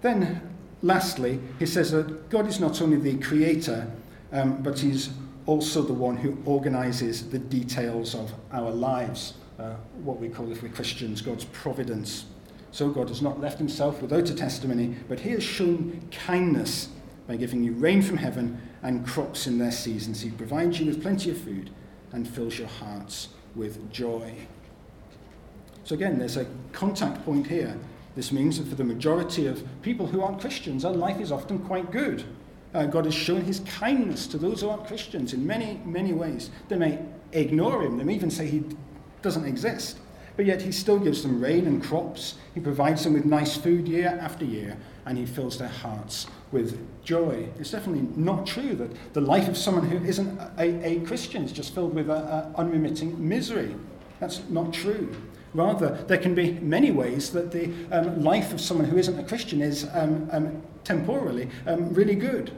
Then, 0.00 0.56
lastly, 0.82 1.40
he 1.58 1.66
says 1.66 1.90
that 1.92 2.28
God 2.30 2.46
is 2.46 2.60
not 2.60 2.80
only 2.80 2.98
the 2.98 3.18
creator, 3.24 3.90
um, 4.32 4.62
but 4.62 4.78
he's 4.78 5.10
also 5.46 5.82
the 5.82 5.92
one 5.92 6.16
who 6.16 6.38
organizes 6.44 7.30
the 7.30 7.38
details 7.38 8.14
of 8.14 8.32
our 8.52 8.70
lives, 8.70 9.34
uh, 9.58 9.74
what 10.04 10.20
we 10.20 10.28
call, 10.28 10.52
if 10.52 10.62
we're 10.62 10.68
Christians, 10.68 11.22
God's 11.22 11.46
providence. 11.46 12.26
So 12.70 12.90
God 12.90 13.08
has 13.08 13.22
not 13.22 13.40
left 13.40 13.58
himself 13.58 14.02
without 14.02 14.28
a 14.28 14.34
testimony, 14.34 14.94
but 15.08 15.20
he 15.20 15.30
has 15.30 15.42
shown 15.42 16.06
kindness 16.10 16.90
by 17.26 17.36
giving 17.36 17.64
you 17.64 17.72
rain 17.72 18.02
from 18.02 18.18
heaven 18.18 18.60
and 18.82 19.06
crops 19.06 19.46
in 19.46 19.58
their 19.58 19.72
seasons. 19.72 20.20
He 20.20 20.30
provides 20.30 20.78
you 20.78 20.86
with 20.86 21.02
plenty 21.02 21.30
of 21.30 21.38
food 21.38 21.70
and 22.12 22.28
fills 22.28 22.58
your 22.58 22.68
hearts 22.68 23.28
with 23.54 23.90
joy. 23.90 24.34
So 25.88 25.94
again, 25.94 26.18
there's 26.18 26.36
a 26.36 26.44
contact 26.72 27.24
point 27.24 27.46
here. 27.46 27.74
This 28.14 28.30
means 28.30 28.58
that 28.58 28.68
for 28.68 28.74
the 28.74 28.84
majority 28.84 29.46
of 29.46 29.64
people 29.80 30.06
who 30.06 30.20
aren't 30.20 30.38
Christians, 30.38 30.84
our 30.84 30.92
life 30.92 31.18
is 31.18 31.32
often 31.32 31.60
quite 31.60 31.90
good. 31.90 32.24
Uh, 32.74 32.84
God 32.84 33.06
has 33.06 33.14
shown 33.14 33.40
his 33.40 33.60
kindness 33.60 34.26
to 34.26 34.36
those 34.36 34.60
who 34.60 34.68
aren't 34.68 34.86
Christians 34.86 35.32
in 35.32 35.46
many, 35.46 35.80
many 35.86 36.12
ways. 36.12 36.50
They 36.68 36.76
may 36.76 36.98
ignore 37.32 37.82
him, 37.82 37.96
they 37.96 38.04
may 38.04 38.14
even 38.14 38.30
say 38.30 38.46
he 38.46 38.64
doesn't 39.22 39.46
exist. 39.46 39.96
but 40.36 40.44
yet 40.44 40.60
he 40.60 40.72
still 40.72 40.98
gives 40.98 41.22
them 41.22 41.42
rain 41.42 41.66
and 41.66 41.82
crops. 41.82 42.34
He 42.54 42.60
provides 42.60 43.02
them 43.02 43.14
with 43.14 43.24
nice 43.24 43.56
food 43.56 43.88
year 43.88 44.16
after 44.20 44.44
year, 44.44 44.76
and 45.06 45.16
he 45.16 45.24
fills 45.24 45.58
their 45.58 45.68
hearts 45.68 46.26
with 46.52 46.78
joy. 47.02 47.48
It's 47.58 47.70
definitely 47.70 48.06
not 48.14 48.46
true 48.46 48.74
that 48.76 49.14
the 49.14 49.22
life 49.22 49.48
of 49.48 49.56
someone 49.56 49.88
who 49.88 50.04
isn't 50.06 50.38
a, 50.58 50.86
a 50.86 51.00
Christian 51.00 51.44
is 51.44 51.50
just 51.50 51.74
filled 51.74 51.94
with 51.94 52.10
a, 52.10 52.12
a 52.12 52.52
unremitting 52.56 53.26
misery. 53.26 53.74
That's 54.20 54.42
not 54.50 54.72
true. 54.72 55.16
Rather, 55.54 56.04
there 56.06 56.18
can 56.18 56.34
be 56.34 56.52
many 56.52 56.90
ways 56.90 57.30
that 57.30 57.52
the 57.52 57.70
um, 57.90 58.22
life 58.22 58.52
of 58.52 58.60
someone 58.60 58.86
who 58.86 58.98
isn't 58.98 59.18
a 59.18 59.24
Christian 59.24 59.62
is 59.62 59.88
um, 59.94 60.28
um, 60.30 60.62
temporally 60.84 61.48
um, 61.66 61.92
really 61.94 62.14
good. 62.14 62.52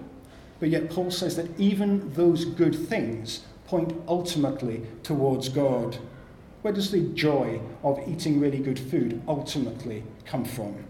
But 0.59 0.70
yet, 0.70 0.90
Paul 0.90 1.11
says 1.11 1.37
that 1.37 1.59
even 1.59 2.12
those 2.12 2.44
good 2.44 2.74
things 2.74 3.44
point 3.66 3.94
ultimately 4.09 4.83
towards 5.03 5.48
God. 5.48 5.98
Where 6.62 6.74
does 6.74 6.90
the 6.90 7.00
joy 7.14 7.61
of 7.83 8.00
eating 8.07 8.40
really 8.40 8.59
good 8.59 8.79
food 8.79 9.22
ultimately 9.29 10.03
come 10.26 10.44
from? 10.44 10.85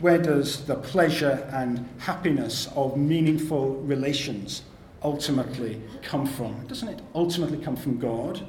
Where 0.00 0.18
does 0.18 0.64
the 0.64 0.74
pleasure 0.74 1.48
and 1.52 1.88
happiness 1.98 2.68
of 2.74 2.96
meaningful 2.96 3.76
relations 3.76 4.62
ultimately 5.02 5.80
come 6.02 6.26
from? 6.26 6.66
Doesn't 6.66 6.88
it 6.88 7.00
ultimately 7.14 7.58
come 7.58 7.76
from 7.76 7.98
God, 7.98 8.44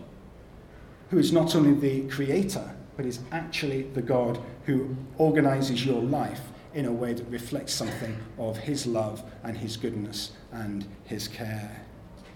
who 1.13 1.19
is 1.19 1.31
not 1.31 1.55
only 1.55 1.73
the 1.75 2.09
creator, 2.09 2.75
but 2.97 3.05
is 3.05 3.19
actually 3.31 3.83
the 3.83 4.01
God 4.01 4.39
who 4.65 4.95
organizes 5.19 5.85
your 5.85 6.01
life 6.01 6.41
in 6.73 6.87
a 6.87 6.91
way 6.91 7.13
that 7.13 7.23
reflects 7.25 7.71
something 7.71 8.17
of 8.39 8.57
his 8.57 8.87
love 8.87 9.23
and 9.43 9.55
his 9.55 9.77
goodness 9.77 10.31
and 10.51 10.87
his 11.03 11.27
care? 11.27 11.85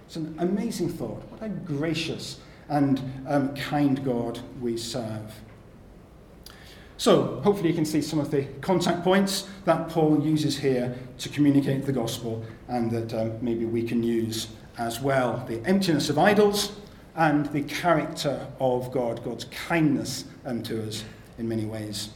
It's 0.06 0.16
an 0.16 0.36
amazing 0.38 0.90
thought. 0.90 1.24
What 1.32 1.42
a 1.42 1.50
gracious 1.50 2.40
and 2.70 3.02
um, 3.28 3.56
kind 3.56 4.06
God 4.06 4.40
we 4.62 4.78
serve. 4.78 5.34
So, 6.98 7.42
hopefully, 7.42 7.70
you 7.70 7.76
can 7.76 7.86
see 7.86 8.04
some 8.04 8.20
of 8.20 8.30
the 8.30 8.44
contact 8.62 9.04
points 9.04 9.48
that 9.66 9.90
Paul 9.90 10.24
uses 10.24 10.56
here 10.56 10.96
to 11.18 11.30
communicate 11.30 11.88
the 11.88 11.94
gospel 11.94 12.46
and 12.68 12.92
that 12.92 13.12
um, 13.16 13.40
maybe 13.42 13.66
we 13.66 13.82
can 13.82 14.04
use 14.04 14.50
as 14.78 15.02
well. 15.02 15.44
The 15.48 15.66
emptiness 15.66 16.12
of 16.12 16.20
idols 16.20 16.74
and 17.18 17.48
the 17.48 17.64
character 17.64 18.48
of 18.60 18.92
God, 18.92 19.24
God's 19.26 19.46
kindness 19.46 20.24
um, 20.46 20.64
to 20.64 20.88
us 20.88 21.04
in 21.38 21.50
many 21.50 21.66
ways. 21.66 22.10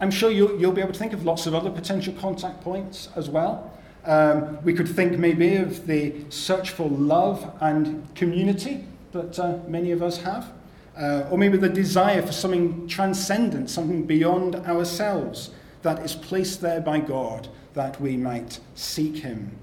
I'm 0.00 0.12
sure 0.12 0.30
you'll, 0.30 0.58
you'll, 0.58 0.72
be 0.72 0.80
able 0.80 0.92
to 0.92 0.98
think 0.98 1.12
of 1.12 1.24
lots 1.24 1.46
of 1.46 1.54
other 1.54 1.70
potential 1.70 2.14
contact 2.14 2.60
points 2.60 3.08
as 3.16 3.28
well. 3.28 3.76
Um, 4.04 4.62
we 4.62 4.72
could 4.72 4.88
think 4.88 5.18
maybe 5.18 5.56
of 5.56 5.88
the 5.88 6.14
search 6.30 6.70
for 6.70 6.88
love 6.88 7.52
and 7.60 8.14
community 8.14 8.84
that 9.10 9.38
uh, 9.38 9.58
many 9.66 9.90
of 9.90 10.02
us 10.02 10.18
have. 10.18 10.52
Uh, 10.96 11.28
or 11.30 11.38
maybe 11.38 11.56
the 11.56 11.68
desire 11.68 12.22
for 12.22 12.32
something 12.32 12.86
transcendent, 12.88 13.70
something 13.70 14.04
beyond 14.04 14.56
ourselves 14.56 15.50
that 15.82 16.00
is 16.00 16.14
placed 16.14 16.60
there 16.60 16.80
by 16.80 16.98
God 16.98 17.48
that 17.74 18.00
we 18.00 18.16
might 18.16 18.60
seek 18.74 19.16
Him. 19.16 19.56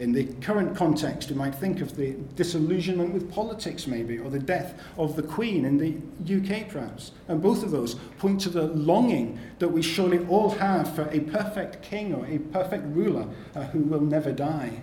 In 0.00 0.12
the 0.12 0.24
current 0.40 0.76
context, 0.76 1.30
you 1.30 1.36
might 1.36 1.54
think 1.54 1.80
of 1.80 1.96
the 1.96 2.16
disillusionment 2.34 3.14
with 3.14 3.32
politics, 3.32 3.86
maybe, 3.86 4.18
or 4.18 4.28
the 4.28 4.40
death 4.40 4.80
of 4.98 5.14
the 5.14 5.22
Queen 5.22 5.64
in 5.64 5.78
the 5.78 5.94
UK, 6.36 6.68
perhaps. 6.68 7.12
And 7.28 7.40
both 7.40 7.62
of 7.62 7.70
those 7.70 7.94
point 8.18 8.40
to 8.40 8.48
the 8.48 8.64
longing 8.64 9.38
that 9.60 9.68
we 9.68 9.82
surely 9.82 10.26
all 10.26 10.50
have 10.50 10.92
for 10.96 11.08
a 11.12 11.20
perfect 11.20 11.82
king 11.82 12.12
or 12.12 12.26
a 12.26 12.38
perfect 12.38 12.84
ruler 12.88 13.28
uh, 13.54 13.64
who 13.66 13.80
will 13.80 14.00
never 14.00 14.32
die. 14.32 14.80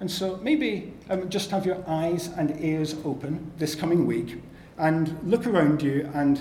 And 0.00 0.10
so 0.10 0.38
maybe 0.38 0.92
um, 1.08 1.28
just 1.28 1.52
have 1.52 1.64
your 1.64 1.84
eyes 1.88 2.26
and 2.26 2.60
ears 2.60 2.96
open 3.04 3.52
this 3.58 3.76
coming 3.76 4.04
week 4.04 4.42
and 4.76 5.16
look 5.22 5.46
around 5.46 5.80
you 5.80 6.10
and 6.14 6.40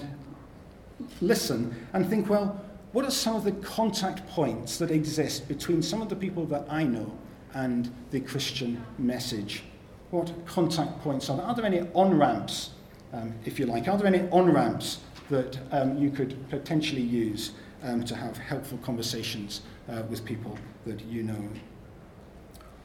listen 1.21 1.87
and 1.93 2.09
think, 2.09 2.27
well, 2.27 2.59
what 2.91 3.05
are 3.05 3.11
some 3.11 3.35
of 3.35 3.43
the 3.43 3.53
contact 3.53 4.27
points 4.27 4.77
that 4.77 4.91
exist 4.91 5.47
between 5.47 5.81
some 5.81 6.01
of 6.01 6.09
the 6.09 6.15
people 6.15 6.45
that 6.45 6.65
I 6.69 6.83
know 6.83 7.17
and 7.53 7.93
the 8.11 8.19
Christian 8.19 8.83
message? 8.97 9.63
What 10.09 10.33
contact 10.45 10.99
points 11.01 11.29
are 11.29 11.37
there? 11.37 11.45
Are 11.45 11.55
there 11.55 11.65
any 11.65 11.81
on 11.93 12.17
ramps, 12.17 12.71
um, 13.13 13.33
if 13.45 13.59
you 13.59 13.65
like? 13.65 13.87
Are 13.87 13.97
there 13.97 14.07
any 14.07 14.27
on 14.29 14.51
ramps 14.51 14.99
that 15.29 15.57
um, 15.71 15.97
you 15.97 16.09
could 16.09 16.49
potentially 16.49 17.01
use 17.01 17.51
um, 17.83 18.03
to 18.03 18.15
have 18.15 18.37
helpful 18.37 18.77
conversations 18.79 19.61
uh, 19.89 20.03
with 20.09 20.25
people 20.25 20.57
that 20.85 21.01
you 21.05 21.23
know? 21.23 21.49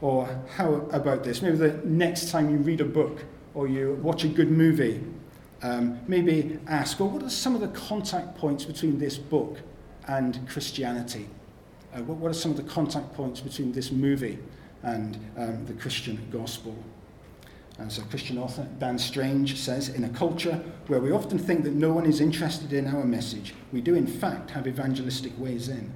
Or 0.01 0.29
how 0.55 0.75
about 0.93 1.25
this? 1.25 1.43
Maybe 1.43 1.57
the 1.57 1.81
next 1.85 2.31
time 2.31 2.49
you 2.49 2.59
read 2.59 2.81
a 2.81 2.85
book 2.85 3.25
or 3.55 3.67
you 3.67 3.99
watch 4.03 4.23
a 4.23 4.29
good 4.29 4.53
movie, 4.53 5.03
um, 5.63 5.99
maybe 6.07 6.61
ask, 6.69 7.01
well, 7.01 7.09
what 7.09 7.25
are 7.25 7.31
some 7.31 7.57
of 7.57 7.61
the 7.61 7.69
contact 7.69 8.37
points 8.37 8.65
between 8.65 9.01
this 9.01 9.19
book 9.19 9.59
and 10.09 10.49
Christianity? 10.49 11.29
Uh, 11.95 12.03
what, 12.03 12.19
what, 12.19 12.31
are 12.31 12.35
some 12.35 12.51
of 12.51 12.57
the 12.57 12.63
contact 12.63 13.15
points 13.15 13.41
between 13.41 13.73
this 13.73 13.91
movie 13.91 14.39
and 14.83 15.19
um, 15.37 15.65
the 15.67 15.73
Christian 15.73 16.19
gospel? 16.31 16.77
And 17.79 17.93
so, 17.93 18.03
Christian 18.03 18.39
author 18.39 18.67
Dan 18.79 18.99
Strange 18.99 19.59
says 19.59 19.91
In 19.91 20.05
a 20.05 20.09
culture 20.11 20.63
where 20.87 21.01
we 21.01 21.13
often 21.13 21.39
think 21.39 21.65
that 21.65 21.75
no 21.75 21.93
one 21.93 22.07
is 22.07 22.21
interested 22.21 22.73
in 22.73 22.87
our 22.87 23.05
message, 23.05 23.55
we 23.73 23.81
do 23.81 23.95
in 23.95 24.07
fact 24.07 24.51
have 24.51 24.67
evangelistic 24.67 25.39
ways 25.39 25.69
in, 25.69 25.93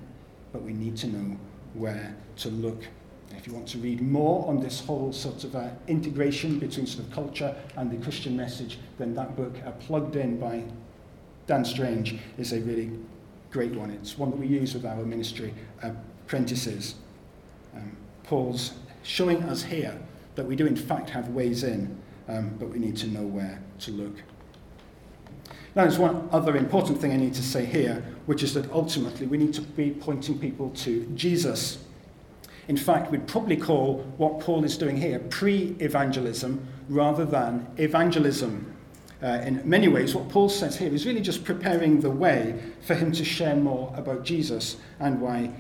but 0.53 0.63
we 0.63 0.73
need 0.73 0.97
to 0.99 1.07
know 1.07 1.37
where 1.75 2.15
to 2.37 2.49
look 2.49 2.85
if 3.37 3.47
you 3.47 3.55
want 3.55 3.69
to 3.69 3.79
read 3.79 4.03
more 4.03 4.47
on 4.49 4.61
this 4.61 4.81
whole 4.85 5.13
sort 5.13 5.45
of 5.45 5.57
uh, 5.57 5.69
integration 5.89 6.59
between 6.59 6.87
sort 6.87 7.07
of 7.07 7.13
culture 7.13 7.55
and 7.77 7.91
the 7.91 7.97
Christian 8.03 8.37
message, 8.37 8.79
then 8.99 9.15
that 9.15 9.37
book, 9.37 9.55
uh, 9.65 9.71
Plugged 9.73 10.17
In 10.17 10.39
by 10.39 10.65
Dan 11.47 11.65
Strange, 11.65 12.19
is 12.37 12.53
a 12.53 12.61
really 12.61 12.91
great 13.51 13.73
one. 13.73 13.91
It's 13.91 14.17
one 14.17 14.31
that 14.31 14.39
we 14.39 14.47
use 14.47 14.75
with 14.75 14.85
our 14.85 15.05
ministry 15.05 15.53
apprentices. 15.83 16.95
Um, 17.75 17.97
Paul's 18.25 18.73
showing 19.03 19.43
us 19.45 19.63
here 19.63 19.99
that 20.37 20.47
we 20.47 20.57
do 20.57 20.67
in 20.67 20.77
fact 20.77 21.11
have 21.11 21.29
ways 21.29 21.65
in, 21.65 21.97
um, 22.29 22.57
but 22.59 22.69
we 22.69 22.79
need 22.79 22.97
to 22.99 23.09
know 23.09 23.23
where 23.23 23.61
to 23.81 23.91
look. 23.91 24.15
Now, 25.75 25.83
there's 25.83 25.99
one 25.99 26.29
other 26.33 26.57
important 26.57 27.01
thing 27.01 27.13
I 27.13 27.17
need 27.17 27.35
to 27.35 27.43
say 27.43 27.65
here, 27.65 28.05
which 28.27 28.43
is 28.43 28.55
that 28.55 28.71
ultimately 28.73 29.27
we 29.27 29.39
need 29.39 29.55
to 29.55 29.63
be 29.63 29.91
pointing 29.93 30.39
people 30.39 30.71
to 30.71 31.07
Jesus. 31.15 31.79
In 32.67 32.77
fact, 32.77 33.11
we'd 33.11 33.27
probably 33.29 33.57
call 33.57 33.99
what 34.17 34.41
Paul 34.41 34.65
is 34.65 34.77
doing 34.77 34.97
here 34.97 35.19
pre 35.19 35.77
evangelism 35.79 36.67
rather 36.89 37.25
than 37.25 37.69
evangelism. 37.77 38.77
Uh, 39.23 39.43
in 39.45 39.61
many 39.69 39.89
ways, 39.89 40.15
what 40.15 40.29
Paul 40.29 40.49
says 40.49 40.77
here 40.77 40.93
is 40.93 41.07
really 41.07 41.21
just 41.21 41.45
preparing 41.45 42.01
the 42.01 42.11
way 42.11 42.59
for 42.81 42.95
him 42.95 43.13
to 43.13 43.25
share 43.25 43.55
more 43.55 43.93
about 43.97 44.25
Jesus 44.25 44.77
and 44.99 45.21
why 45.21 45.51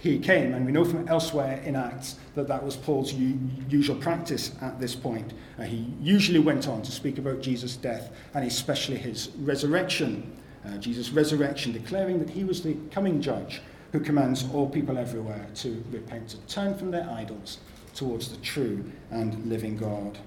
he 0.00 0.18
came. 0.18 0.54
And 0.54 0.64
we 0.64 0.72
know 0.72 0.84
from 0.84 1.08
elsewhere 1.08 1.60
in 1.64 1.74
Acts 1.74 2.16
that 2.36 2.46
that 2.48 2.62
was 2.62 2.76
Paul's 2.76 3.12
u- 3.12 3.38
usual 3.68 3.96
practice 3.96 4.52
at 4.60 4.78
this 4.78 4.94
point. 4.94 5.32
Uh, 5.58 5.62
he 5.62 5.92
usually 6.00 6.38
went 6.38 6.68
on 6.68 6.82
to 6.82 6.92
speak 6.92 7.18
about 7.18 7.40
Jesus' 7.40 7.76
death 7.76 8.12
and 8.34 8.46
especially 8.46 8.96
his 8.96 9.30
resurrection. 9.38 10.36
Uh, 10.64 10.76
Jesus' 10.78 11.10
resurrection, 11.10 11.72
declaring 11.72 12.18
that 12.20 12.30
he 12.30 12.44
was 12.44 12.62
the 12.62 12.76
coming 12.90 13.20
judge 13.20 13.60
who 13.92 14.00
commands 14.00 14.44
all 14.52 14.68
people 14.68 14.98
everywhere 14.98 15.46
to 15.54 15.82
repent, 15.90 16.28
to 16.28 16.36
turn 16.46 16.76
from 16.76 16.90
their 16.90 17.08
idols 17.10 17.58
towards 17.94 18.28
the 18.28 18.36
true 18.38 18.84
and 19.10 19.46
living 19.46 19.76
God. 19.76 20.18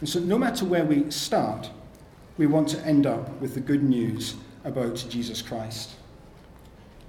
And 0.00 0.08
so, 0.08 0.20
no 0.20 0.38
matter 0.38 0.64
where 0.64 0.84
we 0.84 1.10
start, 1.10 1.70
we 2.38 2.46
want 2.46 2.68
to 2.68 2.80
end 2.86 3.06
up 3.06 3.40
with 3.40 3.54
the 3.54 3.60
good 3.60 3.82
news 3.82 4.36
about 4.64 5.04
Jesus 5.08 5.42
Christ. 5.42 5.90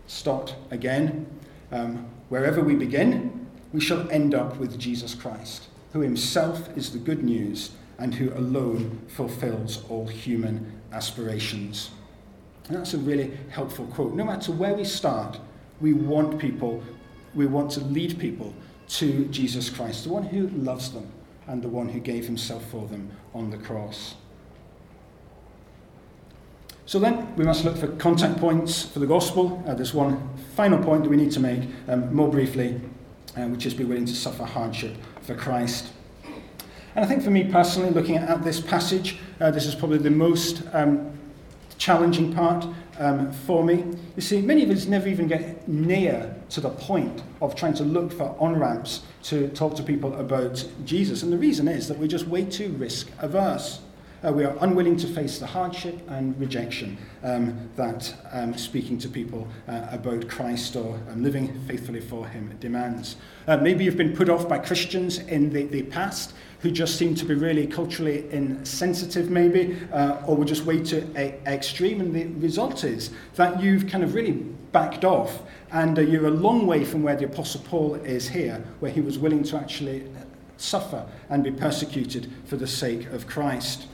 Start 0.08 0.56
again. 0.70 1.26
Um, 1.72 2.08
wherever 2.30 2.62
we 2.62 2.76
begin, 2.76 3.48
we 3.72 3.80
shall 3.80 4.10
end 4.12 4.36
up 4.36 4.58
with 4.58 4.78
Jesus 4.78 5.16
Christ, 5.16 5.68
who 5.94 6.02
himself 6.02 6.76
is 6.78 6.92
the 6.92 7.00
good 7.00 7.24
news 7.24 7.72
and 7.98 8.14
who 8.14 8.34
alone 8.34 9.02
fulfills 9.08 9.84
all 9.90 10.08
human 10.08 10.82
aspirations. 10.92 11.90
And 12.68 12.78
that's 12.78 12.94
a 12.94 12.98
really 12.98 13.38
helpful 13.50 13.86
quote. 13.88 14.14
No 14.14 14.24
matter 14.24 14.52
where 14.52 14.74
we 14.74 14.84
start, 14.84 15.40
we 15.80 15.94
want 15.94 16.40
people, 16.40 16.84
we 17.34 17.46
want 17.46 17.72
to 17.72 17.82
lead 17.82 18.20
people 18.20 18.54
to 18.90 19.26
Jesus 19.26 19.70
Christ, 19.70 20.04
the 20.04 20.12
one 20.12 20.24
who 20.24 20.48
loves 20.50 20.92
them 20.92 21.12
and 21.48 21.62
the 21.62 21.68
one 21.68 21.90
who 21.90 22.00
gave 22.00 22.26
himself 22.26 22.70
for 22.70 22.88
them 22.88 23.12
on 23.34 23.50
the 23.50 23.58
cross. 23.58 24.16
So 26.86 27.00
then 27.00 27.34
we 27.38 27.46
must 27.46 27.64
look 27.64 27.78
for 27.78 27.88
contact 27.88 28.40
points 28.40 28.84
for 28.84 29.00
the 29.00 29.08
gospel. 29.08 29.64
Uh, 29.66 29.74
there's 29.74 29.94
one 29.94 30.30
final 30.56 30.84
point 30.84 31.04
that 31.04 31.10
we 31.10 31.16
need 31.16 31.32
to 31.32 31.40
make 31.40 31.62
um, 31.88 32.14
more 32.14 32.30
briefly, 32.30 32.82
uh, 33.38 33.44
which 33.44 33.66
is 33.66 33.74
be 33.74 33.86
willing 33.86 34.06
to 34.06 34.16
suffer 34.16 34.44
hardship 34.44 34.96
for 35.22 35.34
Christ. 35.34 35.94
And 36.96 37.04
I 37.04 37.08
think 37.08 37.24
for 37.24 37.32
me 37.32 37.46
personally, 37.46 37.90
looking 37.90 38.18
at 38.18 38.44
this 38.44 38.60
passage, 38.60 39.18
uh, 39.40 39.50
this 39.50 39.66
is 39.66 39.76
probably 39.76 39.98
the 39.98 40.12
most 40.12 40.62
um, 40.74 41.18
challenging 41.78 42.34
part 42.34 42.68
um, 43.00 43.32
for 43.32 43.64
me. 43.64 43.86
You 44.18 44.22
see, 44.22 44.42
many 44.42 44.64
of 44.64 44.70
us 44.70 44.86
never 44.86 45.08
even 45.08 45.28
get 45.28 45.68
near 45.68 46.36
to 46.50 46.62
the 46.62 46.70
point 46.70 47.24
of 47.42 47.56
trying 47.56 47.74
to 47.76 47.84
look 47.84 48.12
for 48.12 48.36
on 48.40 48.60
ramps 48.60 49.04
to 49.24 49.48
talk 49.50 49.76
to 49.78 49.84
people 49.84 50.14
about 50.16 50.68
Jesus. 50.84 51.24
And 51.24 51.32
the 51.32 51.38
reason 51.38 51.70
is 51.70 51.88
that 51.88 51.98
we're 51.98 52.08
just 52.08 52.28
way 52.28 52.44
too 52.44 52.70
risk 52.74 53.10
averse. 53.20 53.80
Uh, 54.26 54.32
we 54.32 54.46
are 54.46 54.56
unwilling 54.62 54.96
to 54.96 55.06
face 55.06 55.38
the 55.38 55.46
hardship 55.46 56.00
and 56.08 56.40
rejection 56.40 56.98
um, 57.24 57.70
that 57.76 58.16
um, 58.32 58.58
speaking 58.58 58.98
to 58.98 59.10
people 59.10 59.46
uh, 59.68 59.86
about 59.92 60.30
Christ 60.30 60.78
or 60.78 60.98
um, 61.12 61.22
living 61.22 61.60
faithfully 61.68 62.00
for 62.00 62.26
Him 62.26 62.56
demands. 62.62 63.18
Uh, 63.48 63.58
maybe 63.58 63.84
you've 63.84 63.98
been 63.98 64.16
put 64.16 64.30
off 64.30 64.48
by 64.48 64.60
Christians 64.60 65.20
in 65.20 65.52
the, 65.52 65.64
the 65.64 65.84
past 65.84 66.34
who 66.62 66.72
just 66.72 66.96
seem 66.96 67.14
to 67.16 67.26
be 67.26 67.34
really 67.34 67.68
culturally 67.68 68.32
insensitive, 68.32 69.30
maybe, 69.30 69.78
uh, 69.92 70.22
or 70.26 70.38
were 70.38 70.46
just 70.46 70.64
way 70.64 70.82
too 70.82 71.06
a- 71.18 71.38
extreme. 71.46 72.00
And 72.00 72.16
the 72.16 72.24
result 72.40 72.86
is 72.86 73.10
that 73.36 73.62
you've 73.62 73.88
kind 73.90 74.06
of 74.06 74.14
really 74.14 74.32
backed 74.72 75.04
off, 75.04 75.42
and 75.74 76.00
uh, 76.00 76.02
you're 76.02 76.28
a 76.28 76.32
long 76.32 76.66
way 76.66 76.86
from 76.86 77.04
where 77.04 77.18
the 77.18 77.26
Apostle 77.26 77.60
Paul 77.66 77.96
is 77.96 78.30
here, 78.30 78.64
where 78.80 78.92
he 78.92 79.02
was 79.02 79.20
willing 79.20 79.44
to 79.44 79.58
actually 79.58 80.10
suffer 80.56 81.06
and 81.30 81.44
be 81.44 81.52
persecuted 81.52 82.32
for 82.46 82.56
the 82.56 82.68
sake 82.68 83.08
of 83.08 83.28
Christ. 83.28 83.88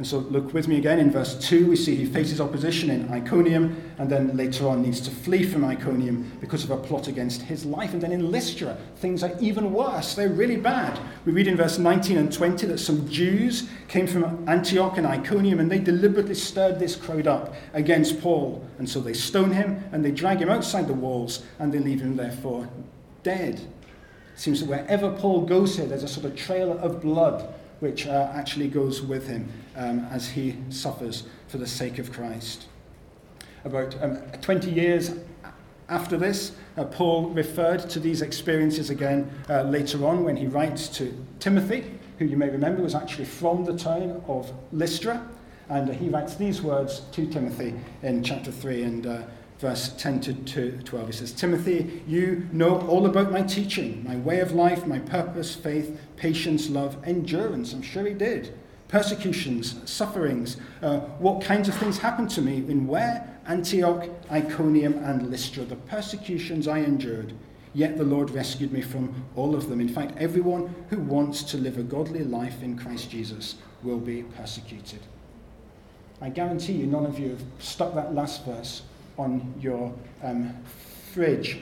And 0.00 0.06
so 0.06 0.20
look 0.30 0.54
with 0.54 0.66
me 0.66 0.78
again 0.78 0.98
in 0.98 1.10
verse 1.10 1.34
2. 1.46 1.66
We 1.66 1.76
see 1.76 1.94
he 1.94 2.06
faces 2.06 2.40
opposition 2.40 2.88
in 2.88 3.12
Iconium 3.12 3.92
and 3.98 4.08
then 4.08 4.34
later 4.34 4.66
on 4.66 4.80
needs 4.80 4.98
to 5.02 5.10
flee 5.10 5.42
from 5.44 5.62
Iconium 5.62 6.38
because 6.40 6.64
of 6.64 6.70
a 6.70 6.78
plot 6.78 7.06
against 7.06 7.42
his 7.42 7.66
life. 7.66 7.92
And 7.92 8.00
then 8.00 8.10
in 8.10 8.30
Lystra, 8.30 8.78
things 8.96 9.22
are 9.22 9.36
even 9.40 9.74
worse. 9.74 10.14
They're 10.14 10.30
really 10.30 10.56
bad. 10.56 10.98
We 11.26 11.32
read 11.32 11.46
in 11.46 11.58
verse 11.58 11.76
19 11.76 12.16
and 12.16 12.32
20 12.32 12.66
that 12.68 12.78
some 12.78 13.06
Jews 13.10 13.68
came 13.88 14.06
from 14.06 14.48
Antioch 14.48 14.96
and 14.96 15.06
Iconium 15.06 15.60
and 15.60 15.70
they 15.70 15.78
deliberately 15.78 16.34
stirred 16.34 16.78
this 16.78 16.96
crowd 16.96 17.26
up 17.26 17.54
against 17.74 18.22
Paul. 18.22 18.66
And 18.78 18.88
so 18.88 19.02
they 19.02 19.12
stone 19.12 19.52
him 19.52 19.84
and 19.92 20.02
they 20.02 20.12
drag 20.12 20.40
him 20.40 20.48
outside 20.48 20.88
the 20.88 20.94
walls 20.94 21.44
and 21.58 21.74
they 21.74 21.78
leave 21.78 22.00
him 22.00 22.16
therefore 22.16 22.70
dead. 23.22 23.56
It 23.56 24.40
seems 24.40 24.60
that 24.60 24.66
wherever 24.70 25.10
Paul 25.10 25.42
goes 25.44 25.76
here, 25.76 25.84
there's 25.84 26.04
a 26.04 26.08
sort 26.08 26.24
of 26.24 26.36
trail 26.36 26.78
of 26.78 27.02
blood 27.02 27.52
which 27.80 28.06
uh, 28.06 28.30
actually 28.34 28.68
goes 28.68 29.02
with 29.02 29.26
him 29.26 29.50
um, 29.76 30.06
as 30.10 30.28
he 30.28 30.56
suffers 30.68 31.24
for 31.48 31.58
the 31.58 31.66
sake 31.66 31.98
of 31.98 32.12
Christ. 32.12 32.66
About 33.64 34.00
um, 34.02 34.18
20 34.40 34.70
years 34.70 35.12
after 35.90 36.16
this, 36.16 36.52
uh, 36.76 36.84
Paul 36.84 37.30
referred 37.30 37.90
to 37.90 37.98
these 37.98 38.22
experiences 38.22 38.90
again 38.90 39.28
uh, 39.48 39.62
later 39.62 40.06
on 40.06 40.22
when 40.24 40.36
he 40.36 40.46
writes 40.46 40.88
to 40.98 41.12
Timothy, 41.40 41.98
who 42.18 42.26
you 42.26 42.36
may 42.36 42.48
remember 42.48 42.80
was 42.80 42.94
actually 42.94 43.24
from 43.24 43.64
the 43.64 43.76
town 43.76 44.22
of 44.28 44.52
Lystra. 44.72 45.28
And 45.68 45.92
he 45.92 46.08
writes 46.08 46.36
these 46.36 46.62
words 46.62 47.02
to 47.12 47.26
Timothy 47.26 47.74
in 48.02 48.22
chapter 48.22 48.52
3 48.52 48.82
and 48.82 49.06
uh, 49.06 49.22
verse 49.60 49.90
10 49.98 50.20
to 50.20 50.72
12. 50.82 51.06
He 51.06 51.12
says, 51.12 51.32
Timothy, 51.32 52.02
you 52.06 52.48
know 52.50 52.80
all 52.88 53.04
about 53.04 53.30
my 53.30 53.42
teaching, 53.42 54.02
my 54.08 54.16
way 54.16 54.40
of 54.40 54.52
life, 54.52 54.86
my 54.86 54.98
purpose, 54.98 55.54
faith, 55.54 56.00
patience, 56.16 56.70
love, 56.70 56.96
endurance. 57.04 57.74
I'm 57.74 57.82
sure 57.82 58.06
he 58.06 58.14
did. 58.14 58.54
Persecutions, 58.88 59.76
sufferings, 59.88 60.56
uh, 60.82 61.00
what 61.18 61.44
kinds 61.44 61.68
of 61.68 61.74
things 61.76 61.98
happened 61.98 62.30
to 62.30 62.42
me 62.42 62.56
in 62.56 62.86
where? 62.86 63.38
Antioch, 63.46 64.08
Iconium, 64.30 64.94
and 65.04 65.30
Lystra. 65.30 65.64
The 65.64 65.76
persecutions 65.76 66.66
I 66.66 66.78
endured. 66.78 67.34
Yet 67.74 67.98
the 67.98 68.04
Lord 68.04 68.30
rescued 68.30 68.72
me 68.72 68.80
from 68.80 69.24
all 69.36 69.54
of 69.54 69.68
them. 69.68 69.80
In 69.80 69.88
fact, 69.88 70.16
everyone 70.16 70.74
who 70.88 70.98
wants 70.98 71.44
to 71.44 71.58
live 71.58 71.78
a 71.78 71.82
godly 71.82 72.24
life 72.24 72.62
in 72.62 72.76
Christ 72.78 73.10
Jesus 73.10 73.56
will 73.82 74.00
be 74.00 74.22
persecuted. 74.22 75.00
I 76.20 76.30
guarantee 76.30 76.72
you, 76.72 76.86
none 76.86 77.06
of 77.06 77.18
you 77.18 77.30
have 77.30 77.44
stuck 77.58 77.94
that 77.94 78.14
last 78.14 78.44
verse 78.44 78.82
on 79.18 79.54
your 79.60 79.94
um, 80.22 80.54
fridge. 81.12 81.58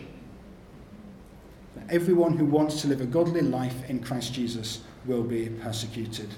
Everyone 1.89 2.37
who 2.37 2.45
wants 2.45 2.81
to 2.83 2.89
live 2.89 3.01
a 3.01 3.07
godly 3.07 3.43
life 3.43 3.89
in 3.89 4.01
Christ 4.01 4.33
Jesus 4.35 4.81
will 5.07 5.23
be 5.23 5.49
persecuted. 5.49 6.29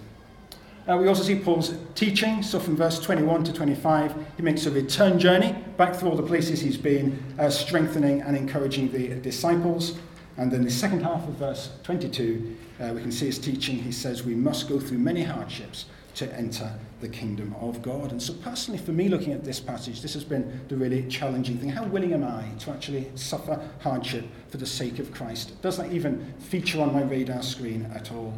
Uh, 0.89 0.97
we 0.97 1.07
also 1.09 1.23
see 1.23 1.39
Paul's 1.39 1.75
teaching. 1.95 2.43
So, 2.43 2.59
from 2.59 2.77
verse 2.77 2.99
21 3.01 3.45
to 3.45 3.53
25, 3.53 4.15
he 4.37 4.43
makes 4.43 4.67
a 4.67 4.71
return 4.71 5.19
journey 5.19 5.55
back 5.77 5.95
through 5.95 6.11
all 6.11 6.17
the 6.17 6.23
places 6.23 6.61
he's 6.61 6.79
been, 6.79 7.23
uh, 7.39 7.51
strengthening 7.51 8.23
and 8.23 8.37
encouraging 8.37 8.91
the 8.91 9.09
disciples. 9.21 9.99
And 10.37 10.51
then, 10.51 10.65
the 10.65 10.71
second 10.71 11.03
half 11.03 11.29
of 11.29 11.35
verse 11.35 11.71
22, 11.83 12.57
uh, 12.81 12.93
we 12.95 13.03
can 13.03 13.13
see 13.13 13.27
his 13.27 13.39
teaching. 13.39 13.77
He 13.77 13.93
says, 13.93 14.25
We 14.25 14.35
must 14.35 14.69
go 14.69 14.81
through 14.81 14.99
many 14.99 15.23
hardships 15.23 15.85
to 16.15 16.33
enter 16.35 16.73
the 17.01 17.09
kingdom 17.09 17.55
of 17.61 17.83
God. 17.83 18.13
And 18.13 18.23
so, 18.23 18.33
personally, 18.35 18.79
for 18.79 18.93
me, 18.93 19.09
looking 19.09 19.33
at 19.33 19.45
this 19.45 19.61
passage, 19.61 20.03
this 20.03 20.15
has 20.15 20.25
been 20.25 20.61
the 20.69 20.77
really 20.77 21.07
challenging 21.09 21.59
thing. 21.59 21.69
How 21.69 21.85
willing 21.85 22.13
am 22.13 22.25
I 22.25 22.45
to 22.61 22.71
actually 22.71 23.11
suffer 23.15 23.61
hardship 23.81 24.25
for 24.49 24.59
the 24.59 24.67
sake 24.67 24.99
of 24.99 25.13
Christ? 25.13 25.61
Does 25.63 25.77
that 25.77 25.93
even 25.93 26.35
feature 26.39 26.81
on 26.81 26.93
my 26.93 27.03
radar 27.03 27.43
screen 27.43 27.91
at 27.95 28.13
all? 28.13 28.35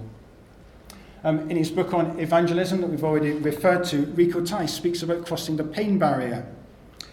Um, 1.25 1.51
in 1.51 1.57
his 1.57 1.71
book 1.71 1.95
on 1.95 2.19
evangelism 2.19 2.81
that 2.81 2.89
we've 2.89 3.05
already 3.05 3.33
referred 3.33 3.85
to, 3.87 4.07
Rico 4.07 4.45
Tice 4.45 4.75
speaks 4.75 5.03
about 5.03 5.25
crossing 5.25 5.57
the 5.57 5.65
pain 5.65 5.99
barrier. 5.99 6.47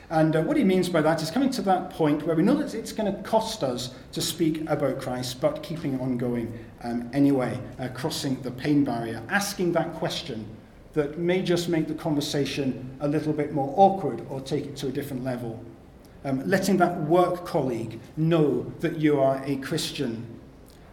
And 0.10 0.36
uh, 0.36 0.42
what 0.42 0.58
he 0.58 0.64
means 0.64 0.90
by 0.90 1.02
that 1.02 1.22
is 1.22 1.30
coming 1.30 1.52
to 1.52 1.62
that 1.64 1.92
point 1.92 2.26
where 2.26 2.36
we 2.36 2.42
know 2.42 2.56
that 2.56 2.74
it's 2.74 2.92
going 2.92 3.14
to 3.14 3.22
cost 3.22 3.64
us 3.64 3.94
to 4.12 4.22
speak 4.22 4.68
about 4.68 5.00
Christ, 5.00 5.40
but 5.40 5.62
keeping 5.62 6.00
on 6.00 6.18
going 6.18 6.58
um, 6.84 7.10
anyway, 7.14 7.60
uh, 7.78 7.90
crossing 7.90 8.42
the 8.42 8.50
pain 8.50 8.84
barrier, 8.84 9.22
asking 9.30 9.74
that 9.74 9.94
question 9.94 10.48
that 10.94 11.20
may 11.20 11.44
just 11.44 11.70
make 11.70 11.88
the 11.88 11.94
conversation 11.94 12.90
a 13.02 13.08
little 13.08 13.34
bit 13.34 13.54
more 13.54 13.72
awkward 13.78 14.26
or 14.30 14.42
take 14.42 14.66
it 14.66 14.76
to 14.78 14.88
a 14.88 14.92
different 14.92 15.24
level. 15.24 15.64
Um, 16.26 16.42
letting 16.50 16.78
that 16.78 17.00
work 17.04 17.46
colleague 17.46 18.00
know 18.18 18.74
that 18.80 18.98
you 18.98 19.20
are 19.20 19.42
a 19.46 19.58
Christian. 19.58 20.26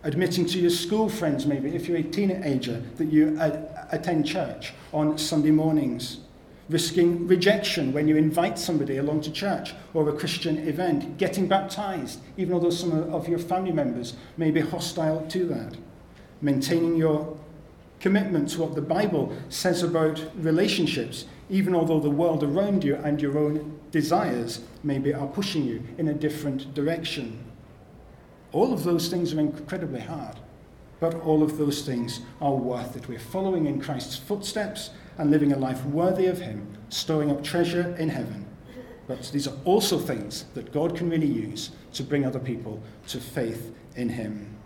Admitting 0.03 0.45
to 0.47 0.61
your 0.61 0.71
school 0.71 1.09
friends, 1.09 1.47
maybe, 1.47 1.75
if 1.75 1.89
you're 1.89 1.97
a 1.97 2.03
teenager, 2.03 2.83
that 2.97 3.07
you 3.07 3.37
uh, 3.41 3.89
attend 3.91 4.27
church 4.27 4.75
on 4.93 5.17
Sunday 5.17 5.51
mornings 5.51 6.19
risking 6.69 7.27
rejection 7.27 7.93
when 7.93 8.09
you 8.09 8.17
invite 8.17 8.59
somebody 8.59 8.97
along 8.97 9.21
to 9.21 9.31
church 9.31 9.75
or 9.95 10.09
a 10.09 10.13
Christian 10.13 10.59
event, 10.67 11.17
getting 11.17 11.47
baptized, 11.47 12.21
even 12.37 12.55
although 12.55 12.71
some 12.71 12.93
of 12.93 13.29
your 13.29 13.39
family 13.39 13.73
members 13.73 14.15
may 14.37 14.51
be 14.51 14.61
hostile 14.61 15.25
to 15.29 15.47
that, 15.47 15.77
maintaining 16.41 16.97
your 16.97 17.37
commitment 18.01 18.49
to 18.49 18.61
what 18.61 18.75
the 18.75 18.83
Bible 18.83 19.37
says 19.49 19.83
about 19.83 20.21
relationships, 20.37 21.27
even 21.49 21.75
although 21.75 22.01
the 22.01 22.11
world 22.11 22.43
around 22.43 22.83
you 22.83 22.97
and 22.97 23.23
your 23.23 23.39
own 23.39 23.79
desires 23.91 24.61
maybe 24.83 25.15
are 25.15 25.29
pushing 25.29 25.65
you 25.65 25.83
in 25.99 26.09
a 26.09 26.15
different 26.15 26.75
direction. 26.75 27.43
All 28.53 28.73
of 28.73 28.85
those 28.85 29.09
things 29.09 29.33
are 29.33 29.41
incredibly 29.41 30.01
hard, 30.01 30.37
but 30.99 31.15
all 31.15 31.43
of 31.43 31.59
those 31.59 31.83
things 31.83 32.21
are 32.41 32.55
worth 32.55 32.97
it. 32.97 33.09
We're 33.09 33.19
following 33.19 33.67
in 33.67 33.81
Christ's 33.81 34.17
footsteps 34.17 34.91
and 35.19 35.31
living 35.31 35.53
a 35.53 35.59
life 35.59 35.85
worthy 35.87 36.27
of 36.27 36.41
Him, 36.41 36.77
storing 36.89 37.31
up 37.31 37.43
treasure 37.43 37.95
in 37.99 38.09
heaven. 38.09 38.47
But 39.07 39.31
these 39.33 39.47
are 39.47 39.57
also 39.65 39.99
things 39.99 40.45
that 40.55 40.73
God 40.73 40.97
can 40.97 41.09
really 41.09 41.27
use 41.27 41.71
to 41.95 42.03
bring 42.03 42.25
other 42.25 42.41
people 42.41 42.83
to 43.09 43.21
faith 43.21 43.75
in 43.95 44.09
Him. 44.09 44.57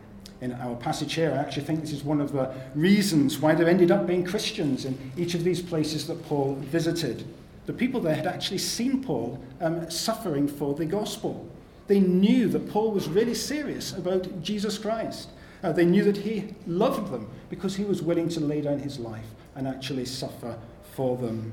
In 0.40 0.52
our 0.52 0.74
passage 0.76 1.14
here, 1.14 1.32
I 1.32 1.36
actually 1.36 1.64
think 1.64 1.82
this 1.82 1.92
is 1.92 2.02
one 2.02 2.20
of 2.20 2.32
the 2.32 2.50
reasons 2.74 3.38
why 3.38 3.54
there 3.54 3.68
ended 3.68 3.90
up 3.90 4.06
being 4.06 4.24
Christians 4.24 4.86
in 4.86 5.12
each 5.16 5.34
of 5.34 5.44
these 5.44 5.60
places 5.60 6.06
that 6.06 6.24
Paul 6.26 6.54
visited. 6.54 7.26
The 7.66 7.74
people 7.74 8.00
there 8.00 8.14
had 8.14 8.26
actually 8.26 8.58
seen 8.58 9.04
Paul 9.04 9.38
um, 9.60 9.90
suffering 9.90 10.48
for 10.48 10.74
the 10.74 10.86
gospel. 10.86 11.46
They 11.88 12.00
knew 12.00 12.48
that 12.48 12.70
Paul 12.70 12.92
was 12.92 13.08
really 13.08 13.34
serious 13.34 13.92
about 13.92 14.42
Jesus 14.42 14.78
Christ. 14.78 15.28
Uh, 15.62 15.72
they 15.72 15.84
knew 15.84 16.04
that 16.04 16.16
he 16.16 16.54
loved 16.66 17.12
them 17.12 17.28
because 17.50 17.76
he 17.76 17.84
was 17.84 18.00
willing 18.00 18.30
to 18.30 18.40
lay 18.40 18.62
down 18.62 18.78
his 18.78 18.98
life 18.98 19.26
and 19.54 19.66
actually 19.66 20.04
suffer 20.04 20.58
for 20.92 21.16
them. 21.16 21.52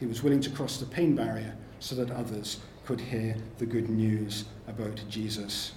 He 0.00 0.06
was 0.06 0.22
willing 0.22 0.40
to 0.40 0.50
cross 0.50 0.78
the 0.78 0.86
pain 0.86 1.14
barrier 1.14 1.54
so 1.80 1.94
that 1.96 2.10
others 2.10 2.60
could 2.84 3.00
hear 3.00 3.36
the 3.58 3.66
good 3.66 3.88
news 3.88 4.44
about 4.68 5.02
Jesus. 5.08 5.72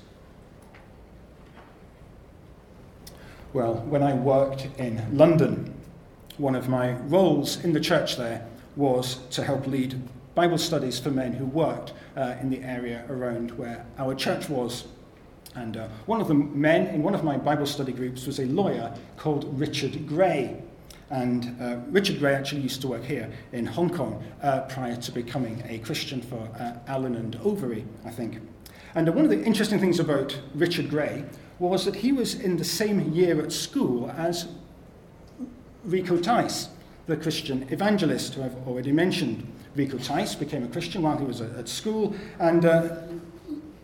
Well, 3.54 3.76
when 3.76 4.04
I 4.04 4.14
worked 4.14 4.68
in 4.78 5.02
London, 5.18 5.74
one 6.38 6.56
of 6.56 6.70
my 6.70 6.94
roles 6.94 7.64
in 7.64 7.74
the 7.74 7.80
church 7.80 8.18
there 8.18 8.46
was 8.76 9.16
to 9.32 9.44
help 9.44 9.66
lead 9.66 10.00
Bible 10.36 10.58
studies 10.60 11.00
for 11.00 11.10
men 11.10 11.34
who 11.34 11.46
worked 11.46 11.94
uh, 12.16 12.36
in 12.40 12.52
the 12.52 12.62
area 12.62 13.06
around 13.10 13.50
where 13.58 13.86
our 13.98 14.14
church 14.14 14.50
was. 14.50 14.86
And 15.56 15.78
uh, 15.78 15.88
one 16.06 16.22
of 16.22 16.28
the 16.28 16.36
men 16.36 16.88
in 16.94 17.02
one 17.02 17.16
of 17.16 17.24
my 17.24 17.38
Bible 17.38 17.66
study 17.66 17.92
groups 17.92 18.28
was 18.28 18.40
a 18.40 18.46
lawyer 18.46 18.94
called 19.16 19.60
Richard 19.60 20.08
Gray. 20.08 20.62
And 21.10 21.56
uh, 21.62 21.78
Richard 21.90 22.20
Gray 22.20 22.36
actually 22.36 22.62
used 22.62 22.82
to 22.82 22.88
work 22.88 23.04
here 23.04 23.32
in 23.54 23.66
Hong 23.66 23.90
Kong 23.90 24.24
uh, 24.42 24.62
prior 24.62 24.96
to 24.98 25.12
becoming 25.12 25.64
a 25.68 25.80
Christian 25.80 26.22
for 26.22 26.50
uh, 26.60 26.74
Allen 26.88 27.16
and 27.16 27.38
Overy, 27.40 27.86
I 28.06 28.12
think. 28.12 28.40
And 28.94 29.08
one 29.14 29.24
of 29.24 29.30
the 29.30 29.42
interesting 29.44 29.80
things 29.80 30.00
about 30.00 30.38
Richard 30.56 30.90
Gray 30.90 31.24
was 31.60 31.86
that 31.86 31.96
he 31.96 32.12
was 32.12 32.36
in 32.36 32.58
the 32.58 32.66
same 32.66 33.14
year 33.14 33.42
at 33.42 33.52
school 33.52 34.12
as 34.12 34.48
Rico 35.84 36.18
Tice, 36.18 36.70
the 37.06 37.16
Christian 37.16 37.66
evangelist 37.70 38.34
who 38.34 38.44
I've 38.44 38.68
already 38.68 38.92
mentioned. 38.92 39.48
Rico 39.76 39.98
Tice 39.98 40.36
became 40.36 40.64
a 40.64 40.68
Christian 40.68 41.04
while 41.04 41.18
he 41.18 41.26
was 41.26 41.40
at 41.42 41.70
school, 41.70 42.16
and 42.40 42.66
uh, 42.66 42.98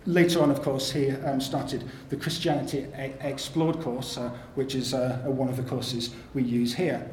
later 0.05 0.41
on, 0.41 0.51
of 0.51 0.61
course, 0.61 0.91
he 0.91 1.11
um, 1.11 1.39
started 1.39 1.83
the 2.09 2.17
Christianity 2.17 2.87
Explored 3.21 3.79
course, 3.81 4.17
uh, 4.17 4.29
which 4.55 4.75
is 4.75 4.93
uh, 4.93 5.21
one 5.25 5.49
of 5.49 5.57
the 5.57 5.63
courses 5.63 6.13
we 6.33 6.43
use 6.43 6.73
here. 6.73 7.09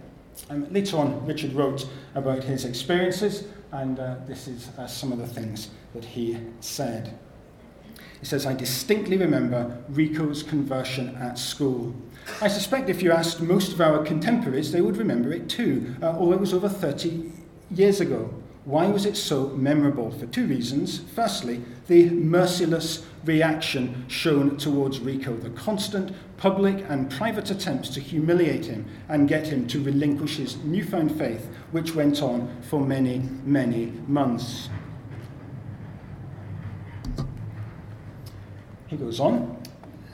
Um, 0.49 0.73
later 0.73 0.97
on, 0.97 1.25
Richard 1.27 1.53
wrote 1.53 1.87
about 2.15 2.45
his 2.45 2.65
experiences, 2.65 3.45
and 3.73 3.99
uh, 3.99 4.17
this 4.27 4.49
is 4.49 4.71
uh, 4.79 4.87
some 4.87 5.13
of 5.13 5.19
the 5.19 5.27
things 5.27 5.71
that 5.95 6.05
he 6.05 6.39
said. 6.61 7.19
He 8.21 8.27
says, 8.27 8.47
I 8.47 8.55
distinctly 8.55 9.17
remember 9.17 9.79
Rico's 9.89 10.43
conversion 10.43 11.15
at 11.17 11.39
school. 11.39 11.95
I 12.41 12.49
suspect 12.49 12.89
if 12.89 13.03
you 13.03 13.13
asked 13.13 13.41
most 13.41 13.73
of 13.73 13.81
our 13.81 14.05
contemporaries, 14.05 14.73
they 14.73 14.83
would 14.83 14.97
remember 14.97 15.33
it 15.33 15.49
too, 15.49 15.95
uh, 16.03 16.07
although 16.07 16.35
it 16.35 16.41
was 16.41 16.53
over 16.53 16.69
30 16.69 17.33
years 17.71 18.01
ago. 18.01 18.33
Why 18.65 18.89
was 18.89 19.07
it 19.07 19.17
so 19.17 19.49
memorable? 19.49 20.11
For 20.11 20.27
two 20.27 20.47
reasons. 20.47 21.01
Firstly, 21.15 21.63
the 21.87 22.11
merciless 22.11 23.07
reaction 23.25 24.05
shown 24.09 24.59
towards 24.59 25.01
Rico, 25.01 25.35
the 25.35 25.51
constant 25.51 26.13
public 26.37 26.85
and 26.89 27.11
private 27.11 27.51
attempts 27.51 27.89
to 27.91 28.01
humiliate 28.01 28.67
him 28.67 28.87
and 29.09 29.29
get 29.29 29.47
him 29.47 29.67
to 29.69 29.83
relinquish 29.83 30.37
his 30.37 30.57
newfound 30.59 31.17
faith, 31.17 31.49
which 31.73 31.95
went 31.95 32.23
on 32.23 32.55
for 32.63 32.81
many, 32.81 33.23
many 33.45 33.93
months. 34.07 34.69
He 38.89 38.97
goes 38.97 39.21
on. 39.21 39.57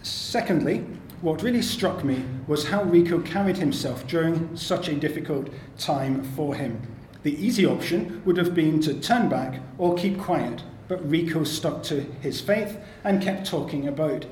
Secondly, 0.02 0.84
what 1.20 1.42
really 1.42 1.62
struck 1.62 2.04
me 2.04 2.24
was 2.46 2.68
how 2.68 2.84
Rico 2.84 3.20
carried 3.20 3.56
himself 3.56 4.06
during 4.06 4.56
such 4.56 4.88
a 4.88 4.94
difficult 4.94 5.48
time 5.78 6.22
for 6.22 6.54
him. 6.54 6.80
The 7.26 7.44
easy 7.44 7.66
option 7.66 8.22
would 8.24 8.36
have 8.36 8.54
been 8.54 8.80
to 8.82 8.94
turn 8.94 9.28
back 9.28 9.58
or 9.78 9.96
keep 9.96 10.16
quiet, 10.16 10.62
but 10.86 11.10
Rico 11.10 11.42
stuck 11.42 11.82
to 11.82 12.02
his 12.20 12.40
faith 12.40 12.78
and 13.02 13.20
kept 13.20 13.48
talking 13.48 13.88
about 13.88 14.26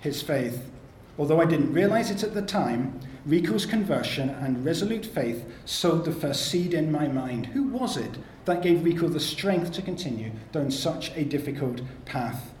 his 0.00 0.20
faith. 0.20 0.70
Although 1.16 1.40
I 1.40 1.46
didn't 1.46 1.72
realize 1.72 2.10
it 2.10 2.22
at 2.22 2.34
the 2.34 2.42
time, 2.42 3.00
Rico's 3.24 3.64
conversion 3.64 4.28
and 4.28 4.62
resolute 4.62 5.06
faith 5.06 5.50
sowed 5.64 6.04
the 6.04 6.12
first 6.12 6.50
seed 6.50 6.74
in 6.74 6.92
my 6.92 7.08
mind. 7.08 7.46
Who 7.46 7.62
was 7.62 7.96
it 7.96 8.18
that 8.44 8.60
gave 8.60 8.84
Rico 8.84 9.08
the 9.08 9.20
strength 9.20 9.72
to 9.72 9.80
continue 9.80 10.30
down 10.52 10.70
such 10.70 11.16
a 11.16 11.24
difficult 11.24 11.80
path? 12.04 12.52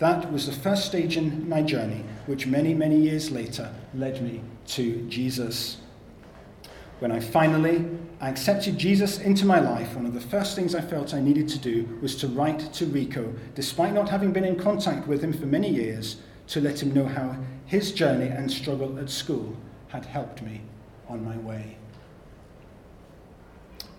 That 0.00 0.30
was 0.30 0.44
the 0.44 0.52
first 0.52 0.84
stage 0.84 1.16
in 1.16 1.48
my 1.48 1.62
journey, 1.62 2.04
which 2.26 2.46
many, 2.46 2.74
many 2.74 3.00
years 3.00 3.30
later 3.30 3.74
led 3.94 4.20
me 4.20 4.42
to 4.66 5.00
Jesus. 5.08 5.78
When 6.98 7.10
I 7.10 7.20
finally 7.20 7.86
accepted 8.28 8.78
Jesus 8.78 9.18
into 9.18 9.44
my 9.44 9.58
life, 9.58 9.94
one 9.96 10.06
of 10.06 10.14
the 10.14 10.20
first 10.20 10.54
things 10.54 10.74
I 10.74 10.80
felt 10.80 11.14
I 11.14 11.20
needed 11.20 11.48
to 11.48 11.58
do 11.58 11.98
was 12.00 12.16
to 12.16 12.28
write 12.28 12.72
to 12.74 12.86
Rico, 12.86 13.34
despite 13.54 13.92
not 13.92 14.08
having 14.08 14.32
been 14.32 14.44
in 14.44 14.56
contact 14.56 15.08
with 15.08 15.22
him 15.22 15.32
for 15.32 15.46
many 15.46 15.68
years, 15.68 16.16
to 16.48 16.60
let 16.60 16.82
him 16.82 16.94
know 16.94 17.06
how 17.06 17.36
his 17.66 17.92
journey 17.92 18.28
and 18.28 18.50
struggle 18.50 18.98
at 18.98 19.10
school 19.10 19.56
had 19.88 20.04
helped 20.04 20.42
me 20.42 20.60
on 21.08 21.24
my 21.24 21.36
way. 21.38 21.76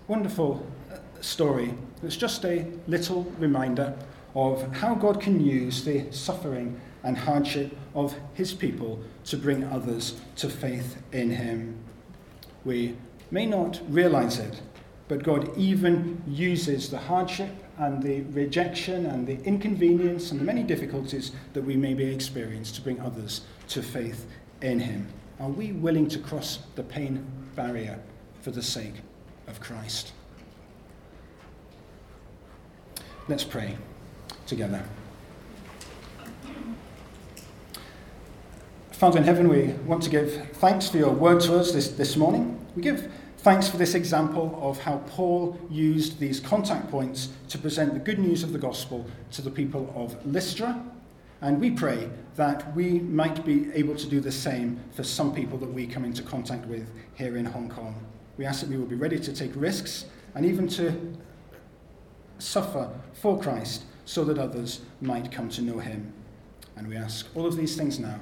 Wonderful 0.07 0.65
uh, 0.91 0.97
story. 1.21 1.73
It's 2.03 2.15
just 2.15 2.45
a 2.45 2.65
little 2.87 3.23
reminder 3.39 3.97
of 4.35 4.71
how 4.75 4.95
God 4.95 5.19
can 5.19 5.43
use 5.43 5.83
the 5.83 6.11
suffering 6.11 6.79
and 7.03 7.17
hardship 7.17 7.75
of 7.93 8.15
his 8.33 8.53
people 8.53 8.99
to 9.25 9.37
bring 9.37 9.63
others 9.65 10.19
to 10.37 10.49
faith 10.49 11.01
in 11.11 11.31
him. 11.31 11.77
We 12.63 12.95
may 13.31 13.45
not 13.45 13.81
realize 13.89 14.39
it, 14.39 14.61
but 15.07 15.23
God 15.23 15.55
even 15.57 16.21
uses 16.27 16.89
the 16.89 16.97
hardship 16.97 17.51
and 17.77 18.01
the 18.01 18.21
rejection 18.21 19.05
and 19.05 19.27
the 19.27 19.41
inconvenience 19.43 20.31
and 20.31 20.39
the 20.39 20.45
many 20.45 20.63
difficulties 20.63 21.31
that 21.53 21.63
we 21.63 21.75
may 21.75 21.93
be 21.93 22.05
experiencing 22.05 22.75
to 22.75 22.81
bring 22.81 22.99
others 22.99 23.41
to 23.69 23.83
faith 23.83 24.25
in 24.61 24.79
him. 24.79 25.07
Are 25.39 25.49
we 25.49 25.73
willing 25.73 26.07
to 26.09 26.19
cross 26.19 26.59
the 26.75 26.83
pain 26.83 27.25
barrier 27.55 27.99
for 28.41 28.51
the 28.51 28.63
sake 28.63 28.95
of 29.47 29.59
Christ? 29.59 30.13
Let's 33.27 33.43
pray 33.43 33.75
together. 34.47 34.83
Father 38.95 39.17
in 39.17 39.25
heaven, 39.25 39.49
we 39.49 39.73
want 39.85 40.01
to 40.03 40.09
give 40.09 40.47
thanks 40.53 40.87
for 40.87 40.95
your 40.95 41.11
word 41.11 41.41
to 41.41 41.57
us 41.57 41.73
this, 41.73 41.89
this 41.89 42.15
morning. 42.15 42.65
We 42.77 42.81
give 42.81 43.11
thanks 43.39 43.67
for 43.67 43.75
this 43.75 43.93
example 43.93 44.57
of 44.61 44.79
how 44.79 44.99
Paul 45.07 45.59
used 45.69 46.17
these 46.17 46.39
contact 46.39 46.89
points 46.89 47.27
to 47.49 47.57
present 47.57 47.93
the 47.93 47.99
good 47.99 48.19
news 48.19 48.41
of 48.41 48.53
the 48.53 48.57
gospel 48.57 49.05
to 49.31 49.41
the 49.41 49.51
people 49.51 49.91
of 49.97 50.25
Lystra. 50.25 50.81
And 51.41 51.59
we 51.59 51.71
pray 51.71 52.09
that 52.37 52.73
we 52.73 52.99
might 52.99 53.43
be 53.43 53.69
able 53.73 53.97
to 53.97 54.07
do 54.07 54.21
the 54.21 54.31
same 54.31 54.79
for 54.93 55.03
some 55.03 55.35
people 55.35 55.57
that 55.57 55.73
we 55.73 55.85
come 55.87 56.05
into 56.05 56.23
contact 56.23 56.65
with 56.65 56.89
here 57.15 57.35
in 57.35 57.43
Hong 57.43 57.67
Kong. 57.67 57.99
We 58.37 58.45
ask 58.45 58.61
that 58.61 58.69
we 58.69 58.77
will 58.77 58.85
be 58.85 58.95
ready 58.95 59.19
to 59.19 59.33
take 59.33 59.51
risks 59.55 60.05
and 60.35 60.45
even 60.45 60.69
to 60.69 61.13
suffer 62.39 62.89
for 63.11 63.37
Christ 63.37 63.83
so 64.05 64.23
that 64.23 64.37
others 64.37 64.83
might 65.01 65.33
come 65.33 65.49
to 65.49 65.61
know 65.61 65.79
him. 65.79 66.13
And 66.77 66.87
we 66.87 66.95
ask 66.95 67.27
all 67.35 67.45
of 67.45 67.57
these 67.57 67.75
things 67.75 67.99
now 67.99 68.21